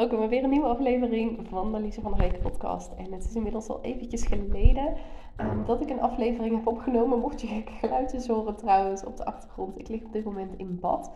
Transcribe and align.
Welkom 0.00 0.18
bij 0.18 0.28
weer 0.28 0.44
een 0.44 0.50
nieuwe 0.50 0.66
aflevering 0.68 1.48
van 1.48 1.72
de 1.72 1.80
Lise 1.80 2.00
van 2.00 2.14
der 2.16 2.20
Week 2.20 2.40
podcast. 2.40 2.92
En 2.96 3.12
het 3.12 3.24
is 3.24 3.34
inmiddels 3.34 3.68
al 3.68 3.80
eventjes 3.82 4.26
geleden 4.26 4.94
um, 5.40 5.64
dat 5.64 5.80
ik 5.80 5.90
een 5.90 6.00
aflevering 6.00 6.54
heb 6.56 6.66
opgenomen. 6.66 7.18
Mocht 7.18 7.40
je 7.40 7.62
geluidjes 7.66 8.26
horen 8.26 8.56
trouwens 8.56 9.04
op 9.04 9.16
de 9.16 9.24
achtergrond. 9.24 9.78
Ik 9.78 9.88
lig 9.88 10.04
op 10.04 10.12
dit 10.12 10.24
moment 10.24 10.56
in 10.56 10.78
bad. 10.80 11.12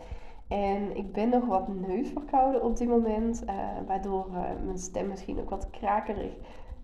En 0.47 0.97
ik 0.97 1.13
ben 1.13 1.29
nog 1.29 1.45
wat 1.45 1.67
neusverkouden 1.67 2.63
op 2.63 2.77
dit 2.77 2.87
moment, 2.87 3.43
uh, 3.47 3.53
waardoor 3.87 4.27
uh, 4.31 4.41
mijn 4.65 4.77
stem 4.77 5.07
misschien 5.07 5.39
ook 5.39 5.49
wat 5.49 5.69
krakerig 5.69 6.33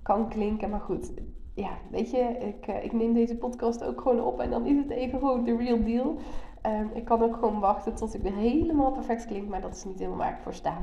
kan 0.03 0.29
klinken. 0.29 0.69
Maar 0.69 0.79
goed, 0.79 1.13
ja, 1.55 1.71
weet 1.91 2.11
je, 2.11 2.19
ik, 2.19 2.67
uh, 2.67 2.83
ik 2.83 2.91
neem 2.93 3.13
deze 3.13 3.37
podcast 3.37 3.83
ook 3.83 4.01
gewoon 4.01 4.21
op 4.21 4.39
en 4.39 4.49
dan 4.49 4.65
is 4.65 4.77
het 4.77 4.89
even 4.89 5.19
gewoon 5.19 5.43
de 5.43 5.57
real 5.57 5.83
deal. 5.83 6.15
Ehm, 6.61 6.87
ik 6.93 7.05
kan 7.05 7.23
ook 7.23 7.33
gewoon 7.35 7.59
wachten 7.59 7.95
tot 7.95 8.13
ik 8.13 8.21
weer 8.21 8.35
helemaal 8.35 8.91
perfect 8.91 9.25
klink, 9.25 9.47
maar 9.47 9.61
dat 9.61 9.75
is 9.75 9.83
niet 9.83 9.99
helemaal 9.99 10.17
waar 10.17 10.31
ik 10.31 10.43
voor 10.43 10.53
sta. 10.53 10.77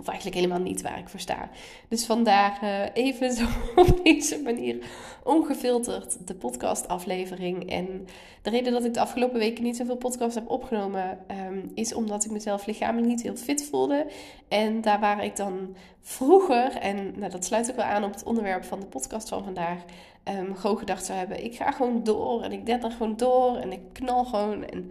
Of 0.00 0.06
eigenlijk 0.06 0.36
helemaal 0.36 0.60
niet 0.60 0.82
waar 0.82 0.98
ik 0.98 1.08
voor 1.08 1.20
sta. 1.20 1.48
Dus 1.88 2.06
vandaar 2.06 2.58
uh, 2.62 3.04
even 3.04 3.32
zo 3.36 3.44
op 3.76 4.00
deze 4.04 4.42
manier 4.42 4.84
ongefilterd 5.24 6.26
de 6.26 6.34
podcastaflevering. 6.34 7.70
En 7.70 8.06
de 8.42 8.50
reden 8.50 8.72
dat 8.72 8.84
ik 8.84 8.94
de 8.94 9.00
afgelopen 9.00 9.38
weken 9.38 9.64
niet 9.64 9.76
zoveel 9.76 9.96
podcast 9.96 10.34
heb 10.34 10.50
opgenomen, 10.50 11.18
um, 11.48 11.70
is 11.74 11.94
omdat 11.94 12.24
ik 12.24 12.30
mezelf 12.30 12.66
lichamelijk 12.66 13.06
niet 13.06 13.22
heel 13.22 13.36
fit 13.36 13.64
voelde. 13.70 14.06
En 14.48 14.80
daar 14.80 15.00
waar 15.00 15.24
ik 15.24 15.36
dan 15.36 15.76
vroeger, 16.00 16.76
en 16.76 17.12
nou, 17.18 17.30
dat 17.30 17.44
sluit 17.44 17.70
ook 17.70 17.76
wel 17.76 17.84
aan 17.84 18.04
op 18.04 18.12
het 18.12 18.22
onderwerp 18.22 18.64
van 18.64 18.80
de 18.80 18.86
podcast 18.86 19.28
van 19.28 19.44
vandaag, 19.44 19.78
um, 20.24 20.56
gewoon 20.56 20.78
gedacht 20.78 21.04
zou 21.04 21.18
hebben: 21.18 21.44
ik 21.44 21.56
ga 21.56 21.70
gewoon 21.70 22.04
door 22.04 22.42
en 22.42 22.52
ik 22.52 22.66
denk 22.66 22.82
er 22.82 22.90
gewoon 22.90 23.16
door 23.16 23.56
en 23.56 23.72
ik 23.72 23.80
knal 23.92 24.24
gewoon. 24.24 24.64
En 24.64 24.90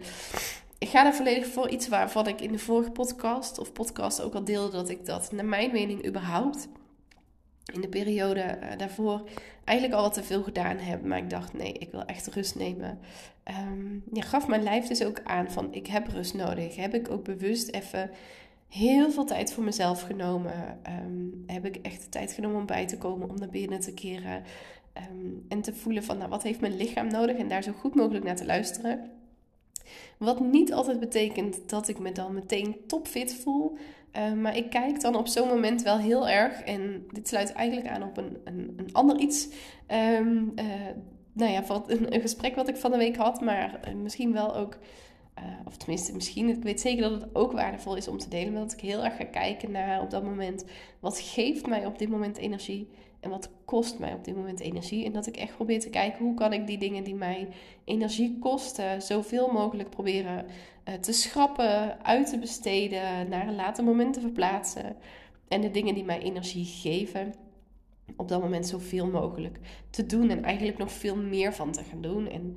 ik 0.80 0.88
ga 0.88 1.06
er 1.06 1.14
volledig 1.14 1.46
voor 1.46 1.68
iets 1.68 1.88
waarvan 1.88 2.26
ik 2.26 2.40
in 2.40 2.52
de 2.52 2.58
vorige 2.58 2.90
podcast 2.90 3.58
of 3.58 3.72
podcast 3.72 4.22
ook 4.22 4.34
al 4.34 4.44
deelde 4.44 4.76
dat 4.76 4.88
ik 4.88 5.06
dat, 5.06 5.32
naar 5.32 5.44
mijn 5.44 5.72
mening, 5.72 6.06
überhaupt 6.06 6.68
in 7.72 7.80
de 7.80 7.88
periode 7.88 8.58
uh, 8.62 8.78
daarvoor 8.78 9.28
eigenlijk 9.64 9.98
al 9.98 10.04
wat 10.04 10.14
te 10.14 10.22
veel 10.22 10.42
gedaan 10.42 10.76
heb. 10.76 11.04
Maar 11.04 11.18
ik 11.18 11.30
dacht, 11.30 11.52
nee, 11.52 11.72
ik 11.72 11.90
wil 11.90 12.04
echt 12.04 12.26
rust 12.26 12.54
nemen. 12.54 12.98
Um, 13.70 14.02
ja, 14.12 14.22
gaf 14.22 14.48
mijn 14.48 14.62
lijf 14.62 14.86
dus 14.86 15.04
ook 15.04 15.20
aan 15.24 15.50
van, 15.50 15.74
ik 15.74 15.86
heb 15.86 16.08
rust 16.08 16.34
nodig. 16.34 16.76
Heb 16.76 16.94
ik 16.94 17.10
ook 17.10 17.24
bewust 17.24 17.68
even 17.68 18.10
heel 18.68 19.10
veel 19.10 19.24
tijd 19.24 19.52
voor 19.52 19.64
mezelf 19.64 20.02
genomen. 20.02 20.78
Um, 21.04 21.44
heb 21.46 21.66
ik 21.66 21.76
echt 21.76 22.02
de 22.02 22.08
tijd 22.08 22.32
genomen 22.32 22.60
om 22.60 22.66
bij 22.66 22.86
te 22.86 22.98
komen, 22.98 23.30
om 23.30 23.38
naar 23.38 23.48
binnen 23.48 23.80
te 23.80 23.94
keren. 23.94 24.42
Um, 25.10 25.44
en 25.48 25.60
te 25.60 25.74
voelen 25.74 26.04
van, 26.04 26.18
nou, 26.18 26.30
wat 26.30 26.42
heeft 26.42 26.60
mijn 26.60 26.76
lichaam 26.76 27.06
nodig? 27.06 27.36
En 27.36 27.48
daar 27.48 27.62
zo 27.62 27.72
goed 27.72 27.94
mogelijk 27.94 28.24
naar 28.24 28.36
te 28.36 28.46
luisteren. 28.46 29.19
Wat 30.18 30.40
niet 30.40 30.72
altijd 30.72 31.00
betekent 31.00 31.68
dat 31.68 31.88
ik 31.88 31.98
me 31.98 32.12
dan 32.12 32.34
meteen 32.34 32.76
topfit 32.86 33.34
voel. 33.34 33.76
Uh, 34.16 34.32
maar 34.32 34.56
ik 34.56 34.70
kijk 34.70 35.00
dan 35.00 35.16
op 35.16 35.26
zo'n 35.26 35.48
moment 35.48 35.82
wel 35.82 35.98
heel 35.98 36.28
erg. 36.28 36.62
En 36.62 37.06
dit 37.12 37.28
sluit 37.28 37.52
eigenlijk 37.52 37.88
aan 37.88 38.02
op 38.02 38.16
een, 38.16 38.38
een, 38.44 38.74
een 38.76 38.92
ander 38.92 39.18
iets. 39.18 39.48
Um, 39.88 40.52
uh, 40.56 40.64
nou 41.32 41.52
ja, 41.52 41.62
wat, 41.62 41.90
een, 41.90 42.14
een, 42.14 42.20
gesprek 42.20 42.54
wat 42.54 42.68
ik 42.68 42.76
van 42.76 42.90
de 42.90 42.96
week 42.96 43.16
had. 43.16 43.40
Maar 43.40 43.80
uh, 43.88 43.94
misschien 43.94 44.32
wel 44.32 44.56
ook. 44.56 44.78
of 45.66 45.76
tenminste, 45.76 46.14
misschien. 46.14 46.48
Ik 46.48 46.62
weet 46.62 46.80
zeker 46.80 47.02
dat 47.02 47.20
het 47.20 47.34
ook 47.34 47.52
waardevol 47.52 47.96
is 47.96 48.08
om 48.08 48.18
te 48.18 48.28
delen. 48.28 48.52
Maar 48.52 48.62
dat 48.62 48.72
ik 48.72 48.80
heel 48.80 49.04
erg 49.04 49.16
ga 49.16 49.24
kijken 49.24 49.70
naar 49.70 50.02
op 50.02 50.10
dat 50.10 50.24
moment. 50.24 50.64
Wat 51.00 51.20
geeft 51.20 51.66
mij 51.66 51.86
op 51.86 51.98
dit 51.98 52.08
moment 52.08 52.36
energie? 52.36 52.88
En 53.20 53.30
wat 53.30 53.50
kost 53.64 53.98
mij 53.98 54.12
op 54.12 54.24
dit 54.24 54.36
moment 54.36 54.60
energie? 54.60 55.04
En 55.04 55.12
dat 55.12 55.26
ik 55.26 55.36
echt 55.36 55.54
probeer 55.54 55.80
te 55.80 55.90
kijken 55.90 56.24
hoe 56.24 56.34
kan 56.34 56.52
ik 56.52 56.66
die 56.66 56.78
dingen 56.78 57.04
die 57.04 57.14
mij 57.14 57.48
energie 57.84 58.38
kosten, 58.38 59.02
zoveel 59.02 59.52
mogelijk 59.52 59.90
proberen 59.90 60.46
uh, 60.88 60.94
te 60.94 61.12
schrappen, 61.12 62.04
uit 62.04 62.30
te 62.30 62.38
besteden, 62.38 63.28
naar 63.28 63.48
een 63.48 63.54
later 63.54 63.84
moment 63.84 64.14
te 64.14 64.20
verplaatsen. 64.20 64.96
En 65.48 65.60
de 65.60 65.70
dingen 65.70 65.94
die 65.94 66.04
mij 66.04 66.20
energie 66.20 66.64
geven, 66.64 67.34
op 68.16 68.28
dat 68.28 68.40
moment 68.40 68.66
zoveel 68.66 69.06
mogelijk 69.06 69.58
te 69.90 70.06
doen. 70.06 70.30
En 70.30 70.44
eigenlijk 70.44 70.78
nog 70.78 70.92
veel 70.92 71.16
meer 71.16 71.54
van 71.54 71.72
te 71.72 71.84
gaan 71.84 72.00
doen. 72.00 72.28
En 72.28 72.56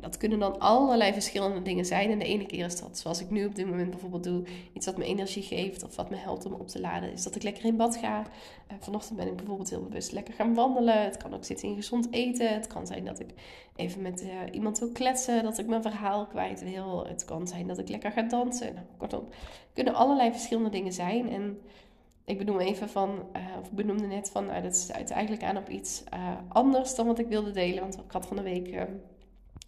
Dat 0.00 0.16
kunnen 0.16 0.38
dan 0.38 0.58
allerlei 0.58 1.12
verschillende 1.12 1.62
dingen 1.62 1.84
zijn. 1.84 2.10
En 2.10 2.18
de 2.18 2.24
ene 2.24 2.46
keer 2.46 2.64
is 2.64 2.80
dat, 2.80 2.98
zoals 2.98 3.20
ik 3.20 3.30
nu 3.30 3.46
op 3.46 3.54
dit 3.54 3.66
moment 3.66 3.90
bijvoorbeeld 3.90 4.24
doe, 4.24 4.42
iets 4.72 4.86
wat 4.86 4.96
me 4.96 5.04
energie 5.04 5.42
geeft 5.42 5.82
of 5.84 5.96
wat 5.96 6.10
me 6.10 6.16
helpt 6.16 6.46
om 6.46 6.52
op 6.52 6.68
te 6.68 6.80
laden, 6.80 7.12
is 7.12 7.22
dat 7.22 7.34
ik 7.34 7.42
lekker 7.42 7.64
in 7.64 7.76
bad 7.76 7.96
ga. 7.96 8.20
Uh, 8.20 8.76
vanochtend 8.80 9.18
ben 9.18 9.26
ik 9.26 9.36
bijvoorbeeld 9.36 9.70
heel 9.70 9.82
bewust 9.82 10.12
lekker 10.12 10.34
gaan 10.34 10.54
wandelen. 10.54 11.04
Het 11.04 11.16
kan 11.16 11.34
ook 11.34 11.44
zitten 11.44 11.68
in 11.68 11.74
gezond 11.74 12.08
eten. 12.10 12.54
Het 12.54 12.66
kan 12.66 12.86
zijn 12.86 13.04
dat 13.04 13.20
ik 13.20 13.28
even 13.76 14.02
met 14.02 14.22
uh, 14.22 14.28
iemand 14.52 14.78
wil 14.78 14.90
kletsen, 14.90 15.42
dat 15.42 15.58
ik 15.58 15.66
mijn 15.66 15.82
verhaal 15.82 16.26
kwijt 16.26 16.62
wil. 16.62 17.06
Het 17.06 17.24
kan 17.24 17.48
zijn 17.48 17.66
dat 17.66 17.78
ik 17.78 17.88
lekker 17.88 18.12
ga 18.12 18.22
dansen. 18.22 18.74
Nou, 18.74 18.86
kortom, 18.96 19.28
kunnen 19.72 19.94
allerlei 19.94 20.30
verschillende 20.30 20.70
dingen 20.70 20.92
zijn. 20.92 21.30
En 21.30 21.60
ik 22.24 22.38
benoem 22.38 22.58
even 22.58 22.88
van, 22.88 23.08
uh, 23.10 23.42
of 23.60 23.66
ik 23.66 23.74
benoemde 23.74 24.06
net 24.06 24.30
van, 24.30 24.46
nou, 24.46 24.62
dat 24.62 24.76
sluit 24.76 25.10
eigenlijk 25.10 25.42
aan 25.42 25.56
op 25.56 25.68
iets 25.68 26.02
anders 26.48 26.94
dan 26.94 27.06
wat 27.06 27.18
ik 27.18 27.28
wilde 27.28 27.50
delen. 27.50 27.80
Want 27.80 27.94
ik 27.94 28.12
had 28.12 28.26
van 28.26 28.36
de 28.36 28.42
week 28.42 28.74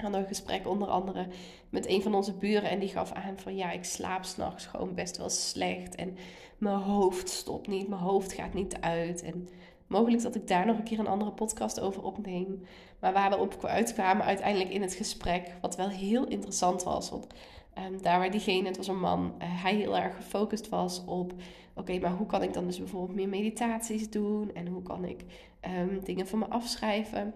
hadden 0.02 0.20
een 0.20 0.26
gesprek 0.26 0.66
onder 0.66 0.88
andere 0.88 1.26
met 1.70 1.88
een 1.88 2.02
van 2.02 2.14
onze 2.14 2.32
buren. 2.32 2.70
En 2.70 2.78
die 2.78 2.88
gaf 2.88 3.12
aan 3.12 3.38
van 3.38 3.56
ja, 3.56 3.70
ik 3.70 3.84
slaap 3.84 4.24
s'nachts 4.24 4.66
gewoon 4.66 4.94
best 4.94 5.16
wel 5.16 5.30
slecht. 5.30 5.94
En 5.94 6.16
mijn 6.58 6.76
hoofd 6.76 7.28
stopt 7.28 7.68
niet, 7.68 7.88
mijn 7.88 8.00
hoofd 8.00 8.32
gaat 8.32 8.54
niet 8.54 8.80
uit. 8.80 9.22
En 9.22 9.48
mogelijk 9.86 10.22
dat 10.22 10.34
ik 10.34 10.48
daar 10.48 10.66
nog 10.66 10.78
een 10.78 10.84
keer 10.84 10.98
een 10.98 11.06
andere 11.06 11.32
podcast 11.32 11.80
over 11.80 12.02
opneem. 12.02 12.66
Maar 13.00 13.12
waar 13.12 13.30
we 13.30 13.36
op 13.36 13.64
uitkwamen 13.64 14.24
uiteindelijk 14.24 14.70
in 14.70 14.82
het 14.82 14.94
gesprek, 14.94 15.54
wat 15.60 15.76
wel 15.76 15.88
heel 15.88 16.26
interessant 16.26 16.82
was. 16.82 17.10
Want 17.10 17.26
um, 17.78 18.02
daar 18.02 18.18
waar 18.18 18.30
diegene, 18.30 18.68
het 18.68 18.76
was 18.76 18.88
een 18.88 19.00
man, 19.00 19.34
uh, 19.38 19.62
hij 19.62 19.74
heel 19.74 19.96
erg 19.96 20.16
gefocust 20.16 20.68
was 20.68 21.04
op... 21.04 21.32
Oké, 21.74 21.98
maar 21.98 22.12
hoe 22.12 22.26
kan 22.26 22.42
ik 22.42 22.52
dan 22.52 22.66
dus 22.66 22.78
bijvoorbeeld 22.78 23.14
meer 23.14 23.28
meditaties 23.28 24.10
doen? 24.10 24.54
En 24.54 24.66
hoe 24.66 24.82
kan 24.82 25.04
ik 25.04 25.24
um, 25.78 26.04
dingen 26.04 26.26
van 26.26 26.38
me 26.38 26.46
afschrijven? 26.48 27.34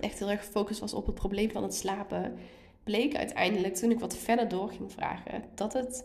Echt 0.00 0.18
heel 0.18 0.30
erg 0.30 0.44
gefocust 0.44 0.80
was 0.80 0.94
op 0.94 1.06
het 1.06 1.14
probleem 1.14 1.50
van 1.50 1.62
het 1.62 1.74
slapen, 1.74 2.34
bleek 2.84 3.16
uiteindelijk 3.16 3.74
toen 3.74 3.90
ik 3.90 4.00
wat 4.00 4.16
verder 4.16 4.48
door 4.48 4.68
ging 4.68 4.92
vragen 4.92 5.44
dat 5.54 5.72
het 5.72 6.04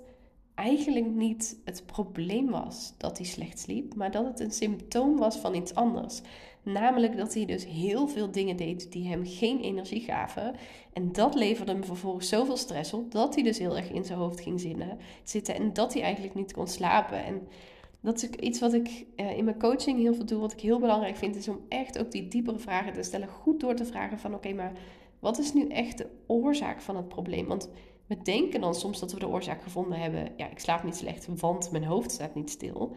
eigenlijk 0.56 1.06
niet 1.06 1.60
het 1.66 1.84
probleem 1.86 2.50
was 2.50 2.94
dat 2.98 3.18
hij 3.18 3.28
slecht 3.28 3.60
sliep, 3.60 3.96
maar 3.96 4.12
dat 4.12 4.26
het 4.26 4.40
een 4.40 4.52
symptoom 4.52 5.18
was 5.18 5.38
van 5.38 5.56
iets 5.56 5.76
anders. 5.76 6.22
Namelijk 6.64 7.18
dat 7.18 7.34
hij 7.34 7.46
dus 7.46 7.66
heel 7.66 8.08
veel 8.08 8.32
dingen 8.32 8.56
deed 8.56 8.92
die 8.92 9.08
hem 9.08 9.26
geen 9.26 9.60
energie 9.60 10.02
gaven. 10.02 10.56
En 10.94 11.12
dat 11.12 11.36
leverde 11.36 11.72
hem 11.72 11.84
vervolgens 11.84 12.30
zoveel 12.30 12.58
stress 12.58 12.94
op 12.94 13.12
dat 13.12 13.36
hij 13.36 13.44
dus 13.44 13.58
heel 13.58 13.78
erg 13.78 13.92
in 13.92 14.06
zijn 14.06 14.20
hoofd 14.20 14.42
ging 14.42 14.60
zitten 15.24 15.56
en 15.56 15.74
dat 15.74 15.94
hij 15.94 16.02
eigenlijk 16.02 16.36
niet 16.36 16.54
kon 16.54 16.68
slapen. 16.68 17.26
En 17.26 17.48
dat 18.04 18.24
is 18.24 18.30
iets 18.30 18.60
wat 18.60 18.74
ik 18.74 19.06
uh, 19.16 19.38
in 19.38 19.46
mijn 19.46 19.60
coaching 19.60 20.00
heel 20.00 20.14
veel 20.14 20.26
doe. 20.26 20.40
Wat 20.40 20.52
ik 20.52 20.60
heel 20.60 20.80
belangrijk 20.80 21.16
vind, 21.16 21.36
is 21.36 21.48
om 21.48 21.60
echt 21.70 22.00
ook 22.00 22.12
die 22.12 22.28
diepere 22.28 22.60
vragen 22.60 22.94
te 22.94 23.04
stellen. 23.04 23.28
Goed 23.28 23.60
door 23.60 23.76
te 23.76 23.86
vragen 23.86 24.20
van 24.20 24.34
oké, 24.34 24.54
maar 24.54 24.72
wat 25.20 25.38
is 25.38 25.54
nu 25.54 25.68
echt 25.68 25.98
de 25.98 26.08
oorzaak 26.28 26.82
van 26.82 26.96
het 26.96 27.08
probleem? 27.08 27.48
Want 27.48 27.70
we 28.08 28.22
denken 28.22 28.62
dan 28.62 28.76
soms 28.76 29.00
dat 29.00 29.14
we 29.14 29.20
de 29.20 29.28
oorzaak 29.28 29.62
gevonden 29.62 30.00
hebben. 30.00 30.32
Ja, 30.38 30.50
ik 30.50 30.60
slaap 30.60 30.84
niet 30.84 30.96
slecht, 30.96 31.28
want 31.40 31.72
mijn 31.72 31.84
hoofd 31.84 32.12
staat 32.12 32.36
niet 32.36 32.50
stil. 32.50 32.96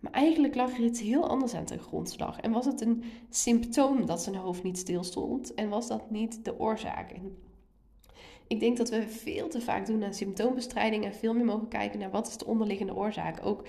Maar 0.00 0.12
eigenlijk 0.12 0.54
lag 0.54 0.72
er 0.72 0.84
iets 0.84 1.00
heel 1.00 1.28
anders 1.28 1.54
aan 1.54 1.64
ten 1.64 1.78
grondslag. 1.78 2.40
En 2.40 2.52
was 2.52 2.66
het 2.66 2.80
een 2.80 3.04
symptoom 3.30 4.06
dat 4.06 4.22
zijn 4.22 4.36
hoofd 4.36 4.62
niet 4.62 4.78
stil 4.78 5.04
stond? 5.04 5.54
En 5.54 5.68
was 5.68 5.88
dat 5.88 6.10
niet 6.10 6.44
de 6.44 6.58
oorzaak? 6.58 7.14
Ik 8.46 8.60
denk 8.60 8.76
dat 8.76 8.88
we 8.88 9.08
veel 9.08 9.48
te 9.48 9.60
vaak 9.60 9.86
doen 9.86 10.04
aan 10.04 10.14
symptoombestrijding 10.14 11.04
en 11.04 11.14
veel 11.14 11.34
meer 11.34 11.44
mogen 11.44 11.68
kijken 11.68 11.98
naar 11.98 12.10
wat 12.10 12.28
is 12.28 12.36
de 12.36 12.46
onderliggende 12.46 12.94
oorzaak. 12.94 13.46
Ook 13.46 13.64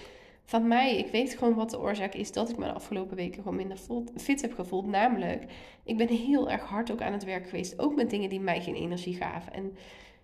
van 0.49 0.67
mij, 0.67 0.97
ik 0.97 1.11
weet 1.11 1.33
gewoon 1.33 1.53
wat 1.53 1.69
de 1.69 1.79
oorzaak 1.79 2.13
is 2.13 2.31
dat 2.31 2.49
ik 2.49 2.57
me 2.57 2.65
de 2.65 2.73
afgelopen 2.73 3.15
weken 3.15 3.41
gewoon 3.41 3.57
minder 3.57 3.77
fit 4.15 4.41
heb 4.41 4.53
gevoeld. 4.53 4.85
Namelijk, 4.85 5.45
ik 5.83 5.97
ben 5.97 6.07
heel 6.07 6.49
erg 6.49 6.61
hard 6.61 6.91
ook 6.91 7.01
aan 7.01 7.13
het 7.13 7.23
werk 7.23 7.49
geweest, 7.49 7.79
ook 7.79 7.95
met 7.95 8.09
dingen 8.09 8.29
die 8.29 8.39
mij 8.39 8.61
geen 8.61 8.75
energie 8.75 9.15
gaven. 9.15 9.53
En 9.53 9.77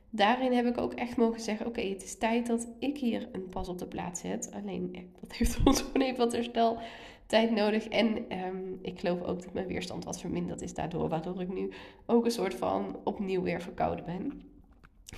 daarin 0.10 0.52
heb 0.52 0.66
ik 0.66 0.78
ook 0.78 0.94
echt 0.94 1.18
mogen 1.18 1.42
zeggen: 1.42 1.66
Oké, 1.66 1.82
het 1.82 2.04
is 2.04 2.18
tijd 2.18 2.48
dat 2.48 2.68
ik 2.80 2.98
hier 2.98 3.30
een 3.32 3.50
pas 3.50 3.70
op 3.70 3.78
de 3.78 3.88
plaats 3.88 4.20
zet. 4.22 4.52
Alleen, 4.54 5.10
dat 5.22 5.36
heeft 5.36 5.60
ons 5.66 5.82
gewoon 5.82 6.08
even 6.08 6.18
wat 6.18 6.32
herstel 6.32 6.78
tijd 7.26 7.52
nodig. 7.52 7.88
En 7.88 8.30
ehm, 8.30 8.74
ik 8.82 9.00
geloof 9.00 9.22
ook 9.22 9.44
dat 9.44 9.54
mijn 9.54 9.68
weerstand 9.68 10.06
wat 10.06 10.20
verminderd 10.20 10.62
is 10.62 10.74
daardoor, 10.74 11.10
waardoor 11.10 11.42
ik 11.42 11.54
nu 11.54 11.72
ook 12.06 12.26
een 12.26 12.32
soort 12.32 12.56
van 12.56 13.00
opnieuw 13.04 13.42
weer 13.42 13.62
verkouden 13.62 14.06
ben. 14.06 14.42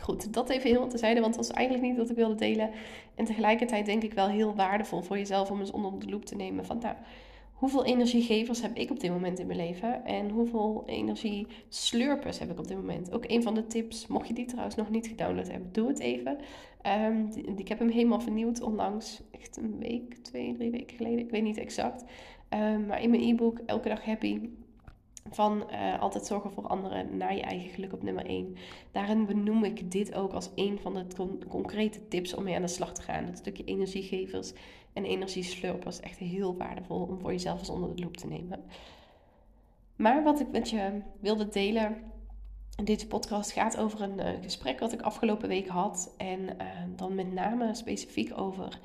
Goed, 0.01 0.33
dat 0.33 0.49
even 0.49 0.69
heel 0.69 0.87
terzijde, 0.87 1.21
want 1.21 1.35
dat 1.35 1.47
was 1.47 1.55
eigenlijk 1.55 1.87
niet 1.87 1.97
wat 1.97 2.09
ik 2.09 2.15
wilde 2.15 2.35
delen. 2.35 2.71
En 3.15 3.25
tegelijkertijd 3.25 3.85
denk 3.85 4.03
ik 4.03 4.13
wel 4.13 4.27
heel 4.27 4.55
waardevol 4.55 5.01
voor 5.01 5.17
jezelf 5.17 5.51
om 5.51 5.59
eens 5.59 5.71
onder 5.71 5.99
de 5.99 6.09
loep 6.09 6.25
te 6.25 6.35
nemen 6.35 6.65
van, 6.65 6.77
nou, 6.79 6.95
hoeveel 7.53 7.85
energiegevers 7.85 8.61
heb 8.61 8.75
ik 8.75 8.91
op 8.91 8.99
dit 8.99 9.11
moment 9.11 9.39
in 9.39 9.47
mijn 9.47 9.59
leven? 9.59 10.05
En 10.05 10.29
hoeveel 10.29 10.83
energieslurpers 10.85 12.39
heb 12.39 12.51
ik 12.51 12.59
op 12.59 12.67
dit 12.67 12.77
moment? 12.77 13.13
Ook 13.13 13.25
een 13.27 13.43
van 13.43 13.53
de 13.53 13.67
tips, 13.67 14.07
mocht 14.07 14.27
je 14.27 14.33
die 14.33 14.45
trouwens 14.45 14.75
nog 14.75 14.89
niet 14.89 15.07
gedownload 15.07 15.47
hebben, 15.47 15.71
doe 15.71 15.87
het 15.87 15.99
even. 15.99 16.37
Um, 17.05 17.29
ik 17.57 17.67
heb 17.67 17.79
hem 17.79 17.89
helemaal 17.89 18.21
vernieuwd 18.21 18.61
onlangs, 18.61 19.21
echt 19.31 19.57
een 19.57 19.79
week, 19.79 20.13
twee, 20.13 20.53
drie 20.53 20.71
weken 20.71 20.97
geleden, 20.97 21.19
ik 21.19 21.29
weet 21.29 21.43
niet 21.43 21.57
exact. 21.57 22.03
Um, 22.49 22.85
maar 22.85 23.01
in 23.01 23.09
mijn 23.09 23.23
e-book 23.23 23.59
Elke 23.65 23.89
Dag 23.89 24.05
Happy 24.05 24.49
van 25.31 25.67
uh, 25.71 26.01
altijd 26.01 26.25
zorgen 26.25 26.51
voor 26.51 26.67
anderen 26.67 27.17
naar 27.17 27.35
je 27.35 27.41
eigen 27.41 27.69
geluk 27.69 27.93
op 27.93 28.03
nummer 28.03 28.25
1. 28.25 28.55
Daarin 28.91 29.25
benoem 29.25 29.63
ik 29.63 29.91
dit 29.91 30.13
ook 30.13 30.33
als 30.33 30.49
een 30.55 30.79
van 30.79 30.93
de 30.93 31.37
concrete 31.47 32.07
tips 32.07 32.33
om 32.33 32.43
mee 32.43 32.55
aan 32.55 32.61
de 32.61 32.67
slag 32.67 32.93
te 32.93 33.01
gaan. 33.01 33.25
Dat 33.25 33.37
stukje 33.37 33.63
energiegevers 33.63 34.53
en 34.93 35.05
energieslurpers 35.05 35.99
echt 35.99 36.17
heel 36.17 36.57
waardevol 36.57 37.01
om 37.01 37.19
voor 37.19 37.31
jezelf 37.31 37.59
eens 37.59 37.69
onder 37.69 37.95
de 37.95 38.01
loep 38.01 38.17
te 38.17 38.27
nemen. 38.27 38.63
Maar 39.95 40.23
wat 40.23 40.39
ik 40.39 40.51
met 40.51 40.69
je 40.69 41.01
wilde 41.19 41.47
delen, 41.47 41.97
deze 42.83 43.07
podcast 43.07 43.51
gaat 43.51 43.77
over 43.77 44.01
een 44.01 44.19
uh, 44.19 44.29
gesprek 44.41 44.79
wat 44.79 44.93
ik 44.93 45.01
afgelopen 45.01 45.47
week 45.47 45.67
had. 45.67 46.13
En 46.17 46.39
uh, 46.39 46.67
dan 46.95 47.15
met 47.15 47.33
name 47.33 47.75
specifiek 47.75 48.39
over 48.39 48.79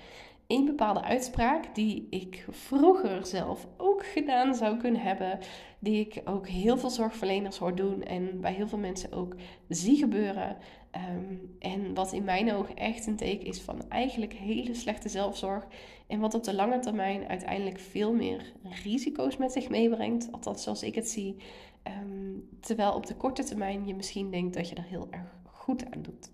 een 0.53 0.65
bepaalde 0.65 1.03
uitspraak 1.03 1.75
die 1.75 2.07
ik 2.11 2.47
vroeger 2.51 3.27
zelf 3.27 3.67
ook 3.77 4.07
gedaan 4.07 4.55
zou 4.55 4.77
kunnen 4.77 5.01
hebben. 5.01 5.39
Die 5.79 6.01
ik 6.01 6.23
ook 6.25 6.49
heel 6.49 6.79
veel 6.79 6.91
zorgverleners 6.91 7.59
hoor 7.59 7.75
doen 7.75 8.03
en 8.03 8.41
bij 8.41 8.53
heel 8.53 8.69
veel 8.69 8.79
mensen 8.79 9.13
ook 9.13 9.35
zie 9.69 9.97
gebeuren. 9.97 10.57
Ehm, 10.91 11.37
en 11.59 11.95
wat 11.95 12.13
in 12.13 12.25
mijn 12.25 12.53
ogen 12.53 12.77
echt 12.77 13.07
een 13.07 13.17
teken 13.17 13.47
is 13.47 13.61
van 13.61 13.89
eigenlijk 13.89 14.33
hele 14.33 14.75
slechte 14.75 15.09
zelfzorg. 15.09 15.67
En 16.07 16.21
wat 16.21 16.35
op 16.35 16.45
de 16.45 16.55
lange 16.55 16.79
termijn 16.79 17.29
uiteindelijk 17.29 17.79
veel 17.79 18.13
meer 18.13 18.53
risico's 18.83 19.37
met 19.37 19.53
zich 19.53 19.69
meebrengt. 19.69 20.33
Althans, 20.33 20.63
zoals 20.63 20.83
ik 20.83 20.95
het 20.95 21.09
zie. 21.09 21.37
Ehm, 21.83 22.39
terwijl 22.61 22.95
op 22.95 23.07
de 23.07 23.15
korte 23.15 23.45
termijn 23.45 23.87
je 23.87 23.95
misschien 23.95 24.31
denkt 24.31 24.55
dat 24.55 24.69
je 24.69 24.75
er 24.75 24.87
heel 24.89 25.07
erg 25.11 25.37
goed 25.45 25.85
aan 25.91 26.03
doet. 26.03 26.31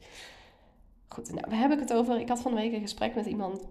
Goed, 1.08 1.32
nou, 1.32 1.44
waar 1.50 1.60
heb 1.60 1.72
ik 1.72 1.78
het 1.78 1.92
over? 1.92 2.20
Ik 2.20 2.28
had 2.28 2.40
van 2.40 2.54
de 2.54 2.60
week 2.60 2.72
een 2.72 2.80
gesprek 2.80 3.14
met 3.14 3.26
iemand 3.26 3.66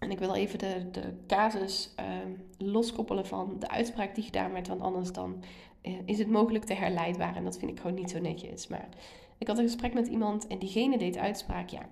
en 0.00 0.10
ik 0.10 0.18
wil 0.18 0.34
even 0.34 0.58
de, 0.58 0.90
de 0.90 1.14
casus 1.26 1.90
ehm, 1.96 2.30
loskoppelen 2.58 3.26
van 3.26 3.56
de 3.58 3.68
uitspraak 3.68 4.14
die 4.14 4.24
gedaan 4.24 4.52
werd. 4.52 4.68
Want 4.68 4.80
anders 4.80 5.12
dan 5.12 5.42
uh, 5.82 5.98
is 6.04 6.18
het 6.18 6.28
mogelijk 6.28 6.64
te 6.64 6.74
herleidbaar. 6.74 7.36
En 7.36 7.44
dat 7.44 7.58
vind 7.58 7.70
ik 7.70 7.80
gewoon 7.80 7.94
niet 7.94 8.10
zo 8.10 8.18
netjes. 8.18 8.66
Maar 8.66 8.88
ik 9.38 9.46
had 9.46 9.58
een 9.58 9.64
gesprek 9.64 9.94
met 9.94 10.06
iemand 10.06 10.46
en 10.46 10.58
diegene 10.58 10.98
deed 10.98 11.16
uitspraak. 11.16 11.68
Ja, 11.68 11.88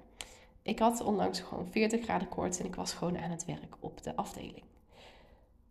ik 0.63 0.79
had 0.79 1.01
onlangs 1.01 1.41
gewoon 1.41 1.67
40 1.67 2.03
graden 2.03 2.29
koorts 2.29 2.59
en 2.59 2.65
ik 2.65 2.75
was 2.75 2.93
gewoon 2.93 3.19
aan 3.19 3.31
het 3.31 3.45
werk 3.45 3.77
op 3.81 4.03
de 4.03 4.17
afdeling. 4.17 4.65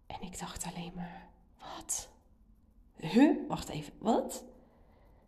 En 0.08 0.22
ik 0.22 0.40
dacht 0.40 0.66
alleen 0.74 0.92
maar, 0.96 1.28
wat? 1.60 2.10
Huh? 2.96 3.38
Wacht 3.48 3.70
even, 3.70 3.94
wat? 3.98 4.44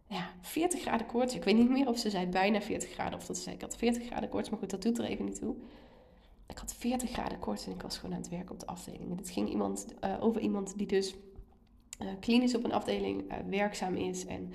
Ja, 0.07 0.29
40 0.41 0.81
graden 0.81 1.07
koorts. 1.07 1.35
Ik 1.35 1.43
weet 1.43 1.57
niet 1.57 1.69
meer 1.69 1.87
of 1.87 1.97
ze 1.97 2.09
zei 2.09 2.25
bijna 2.25 2.61
40 2.61 2.89
graden 2.89 3.19
of 3.19 3.25
dat 3.25 3.37
ze 3.37 3.43
zei 3.43 3.55
ik 3.55 3.61
had 3.61 3.77
40 3.77 4.05
graden 4.05 4.29
koorts. 4.29 4.49
Maar 4.49 4.59
goed, 4.59 4.69
dat 4.69 4.81
doet 4.81 4.97
er 4.97 5.05
even 5.05 5.25
niet 5.25 5.39
toe 5.39 5.55
ik 6.49 6.57
had 6.57 6.73
40 6.73 7.09
graden 7.11 7.39
koorts 7.39 7.65
en 7.65 7.71
ik 7.71 7.81
was 7.81 7.97
gewoon 7.97 8.15
aan 8.15 8.21
het 8.21 8.29
werk 8.29 8.51
op 8.51 8.59
de 8.59 8.65
afdeling. 8.65 9.11
En 9.11 9.17
het 9.17 9.29
ging 9.29 9.49
iemand, 9.49 9.85
uh, 10.03 10.23
over 10.23 10.41
iemand 10.41 10.77
die 10.77 10.87
dus 10.87 11.15
uh, 12.01 12.07
klinisch 12.19 12.55
op 12.55 12.63
een 12.63 12.73
afdeling 12.73 13.31
uh, 13.31 13.37
werkzaam 13.49 13.95
is 13.95 14.25
en 14.25 14.53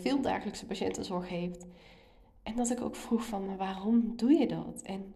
veel 0.00 0.20
dagelijkse 0.20 0.66
patiëntenzorg 0.66 1.28
heeft. 1.28 1.66
En 2.42 2.56
dat 2.56 2.70
ik 2.70 2.80
ook 2.80 2.96
vroeg 2.96 3.24
van, 3.24 3.56
waarom 3.56 4.16
doe 4.16 4.32
je 4.32 4.46
dat? 4.46 4.82
En 4.82 5.14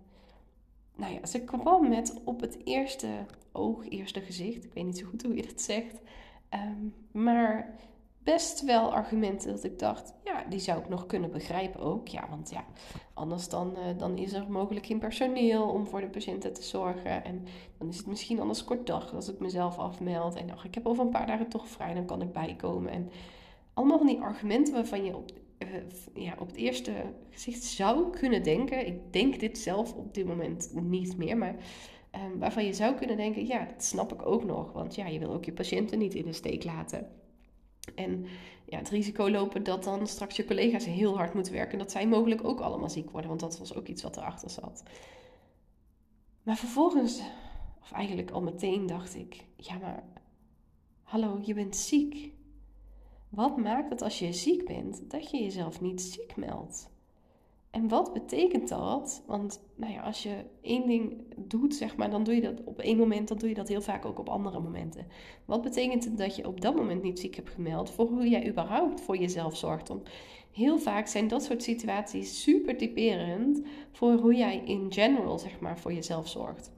nou 0.97 1.13
ja, 1.13 1.27
ze 1.27 1.41
kwam 1.41 1.89
met 1.89 2.21
op 2.25 2.41
het 2.41 2.59
eerste 2.65 3.09
oog, 3.53 3.89
eerste 3.89 4.21
gezicht, 4.21 4.65
ik 4.65 4.73
weet 4.73 4.85
niet 4.85 4.99
zo 4.99 5.07
goed 5.07 5.23
hoe 5.23 5.37
je 5.37 5.47
dat 5.47 5.61
zegt, 5.61 6.01
um, 6.55 6.95
maar 7.11 7.75
best 8.23 8.65
wel 8.65 8.93
argumenten 8.93 9.51
dat 9.51 9.65
ik 9.65 9.79
dacht, 9.79 10.15
ja, 10.25 10.45
die 10.49 10.59
zou 10.59 10.79
ik 10.79 10.89
nog 10.89 11.07
kunnen 11.07 11.31
begrijpen 11.31 11.81
ook. 11.81 12.09
Ja, 12.09 12.29
want 12.31 12.51
ja, 12.51 12.65
anders 13.15 13.49
dan, 13.49 13.75
uh, 13.79 13.99
dan 13.99 14.19
is 14.19 14.33
er 14.33 14.51
mogelijk 14.51 14.87
geen 14.87 14.99
personeel 14.99 15.69
om 15.69 15.87
voor 15.87 16.01
de 16.01 16.09
patiënten 16.09 16.53
te 16.53 16.63
zorgen. 16.63 17.25
En 17.25 17.45
dan 17.79 17.89
is 17.89 17.97
het 17.97 18.07
misschien 18.07 18.41
anders 18.41 18.65
kort 18.65 18.87
dag 18.87 19.15
als 19.15 19.29
ik 19.29 19.39
mezelf 19.39 19.79
afmeld. 19.79 20.35
En 20.35 20.51
ach, 20.51 20.65
ik 20.65 20.75
heb 20.75 20.87
over 20.87 21.05
een 21.05 21.11
paar 21.11 21.27
dagen 21.27 21.49
toch 21.49 21.69
vrij, 21.69 21.95
dan 21.95 22.07
kan 22.07 22.23
ik 22.23 22.33
bijkomen. 22.33 22.93
En 22.93 23.11
allemaal 23.75 23.99
van 23.99 24.07
die 24.07 24.21
argumenten 24.21 24.75
waarvan 24.75 25.05
je 25.05 25.17
op, 25.17 25.31
uh, 25.59 25.69
ja, 26.25 26.35
op 26.39 26.47
het 26.47 26.57
eerste 26.57 26.93
gezicht 27.31 27.65
zou 27.65 28.11
kunnen 28.11 28.43
denken. 28.43 28.87
Ik 28.87 29.13
denk 29.13 29.41
dit 29.41 29.59
zelf 29.59 29.95
op 29.95 30.15
dit 30.15 30.27
moment 30.27 30.71
niet 30.75 31.17
meer, 31.17 31.37
maar... 31.37 31.55
Um, 32.15 32.39
waarvan 32.39 32.65
je 32.65 32.73
zou 32.73 32.95
kunnen 32.95 33.17
denken, 33.17 33.47
ja, 33.47 33.65
dat 33.65 33.85
snap 33.85 34.13
ik 34.13 34.27
ook 34.27 34.45
nog. 34.45 34.73
Want 34.73 34.95
ja, 34.95 35.07
je 35.07 35.19
wil 35.19 35.33
ook 35.33 35.45
je 35.45 35.53
patiënten 35.53 35.99
niet 35.99 36.15
in 36.15 36.25
de 36.25 36.33
steek 36.33 36.65
laten. 36.65 37.20
En 37.95 38.27
ja, 38.67 38.79
het 38.79 38.89
risico 38.89 39.31
lopen 39.31 39.63
dat 39.63 39.85
dan 39.85 40.07
straks 40.07 40.37
je 40.37 40.45
collega's 40.45 40.85
heel 40.85 41.17
hard 41.17 41.35
moeten 41.35 41.53
werken. 41.53 41.79
Dat 41.79 41.91
zij 41.91 42.07
mogelijk 42.07 42.45
ook 42.45 42.61
allemaal 42.61 42.91
ziek 42.91 43.11
worden. 43.11 43.29
Want 43.29 43.41
dat 43.41 43.59
was 43.59 43.75
ook 43.75 43.87
iets 43.87 44.03
wat 44.03 44.17
erachter 44.17 44.51
zat. 44.51 44.83
Maar 46.43 46.57
vervolgens, 46.57 47.21
of 47.83 47.93
eigenlijk 47.93 48.31
al 48.31 48.43
meteen, 48.43 48.87
dacht 48.87 49.15
ik: 49.15 49.45
ja, 49.57 49.79
maar 49.79 50.05
hallo, 51.03 51.41
je 51.43 51.55
bent 51.55 51.77
ziek. 51.77 52.33
Wat 53.29 53.57
maakt 53.57 53.91
het 53.91 54.03
als 54.03 54.19
je 54.19 54.33
ziek 54.33 54.65
bent 54.65 55.11
dat 55.11 55.31
je 55.31 55.43
jezelf 55.43 55.81
niet 55.81 56.03
ziek 56.03 56.37
meldt? 56.37 56.91
En 57.71 57.89
wat 57.89 58.13
betekent 58.13 58.69
dat? 58.69 59.23
Want 59.27 59.63
nou 59.77 59.93
ja, 59.93 60.03
als 60.03 60.23
je 60.23 60.45
één 60.61 60.87
ding 60.87 61.23
doet, 61.37 61.75
zeg 61.75 61.97
maar, 61.97 62.11
dan 62.11 62.25
doe 62.25 62.35
je 62.35 62.41
dat 62.41 62.65
op 62.65 62.79
één 62.79 62.97
moment, 62.97 63.29
dan 63.29 63.39
doe 63.39 63.49
je 63.49 63.55
dat 63.55 63.69
heel 63.69 63.81
vaak 63.81 64.05
ook 64.05 64.19
op 64.19 64.29
andere 64.29 64.61
momenten. 64.61 65.07
Wat 65.45 65.63
betekent 65.63 66.05
het 66.05 66.19
dat 66.19 66.37
je 66.37 66.47
op 66.47 66.61
dat 66.61 66.77
moment 66.77 67.03
niet 67.03 67.19
ziek 67.19 67.37
hebt 67.37 67.51
gemeld 67.51 67.91
voor 67.91 68.07
hoe 68.07 68.29
jij 68.29 68.49
überhaupt 68.49 69.01
voor 69.01 69.17
jezelf 69.17 69.57
zorgt? 69.57 69.89
Want 69.89 70.09
heel 70.53 70.79
vaak 70.79 71.07
zijn 71.07 71.29
dat 71.29 71.43
soort 71.43 71.63
situaties 71.63 72.43
super 72.43 72.77
typerend 72.77 73.63
voor 73.93 74.13
hoe 74.13 74.35
jij 74.35 74.63
in 74.65 74.93
general, 74.93 75.39
zeg 75.39 75.61
maar, 75.61 75.79
voor 75.79 75.93
jezelf 75.93 76.29
zorgt. 76.29 76.73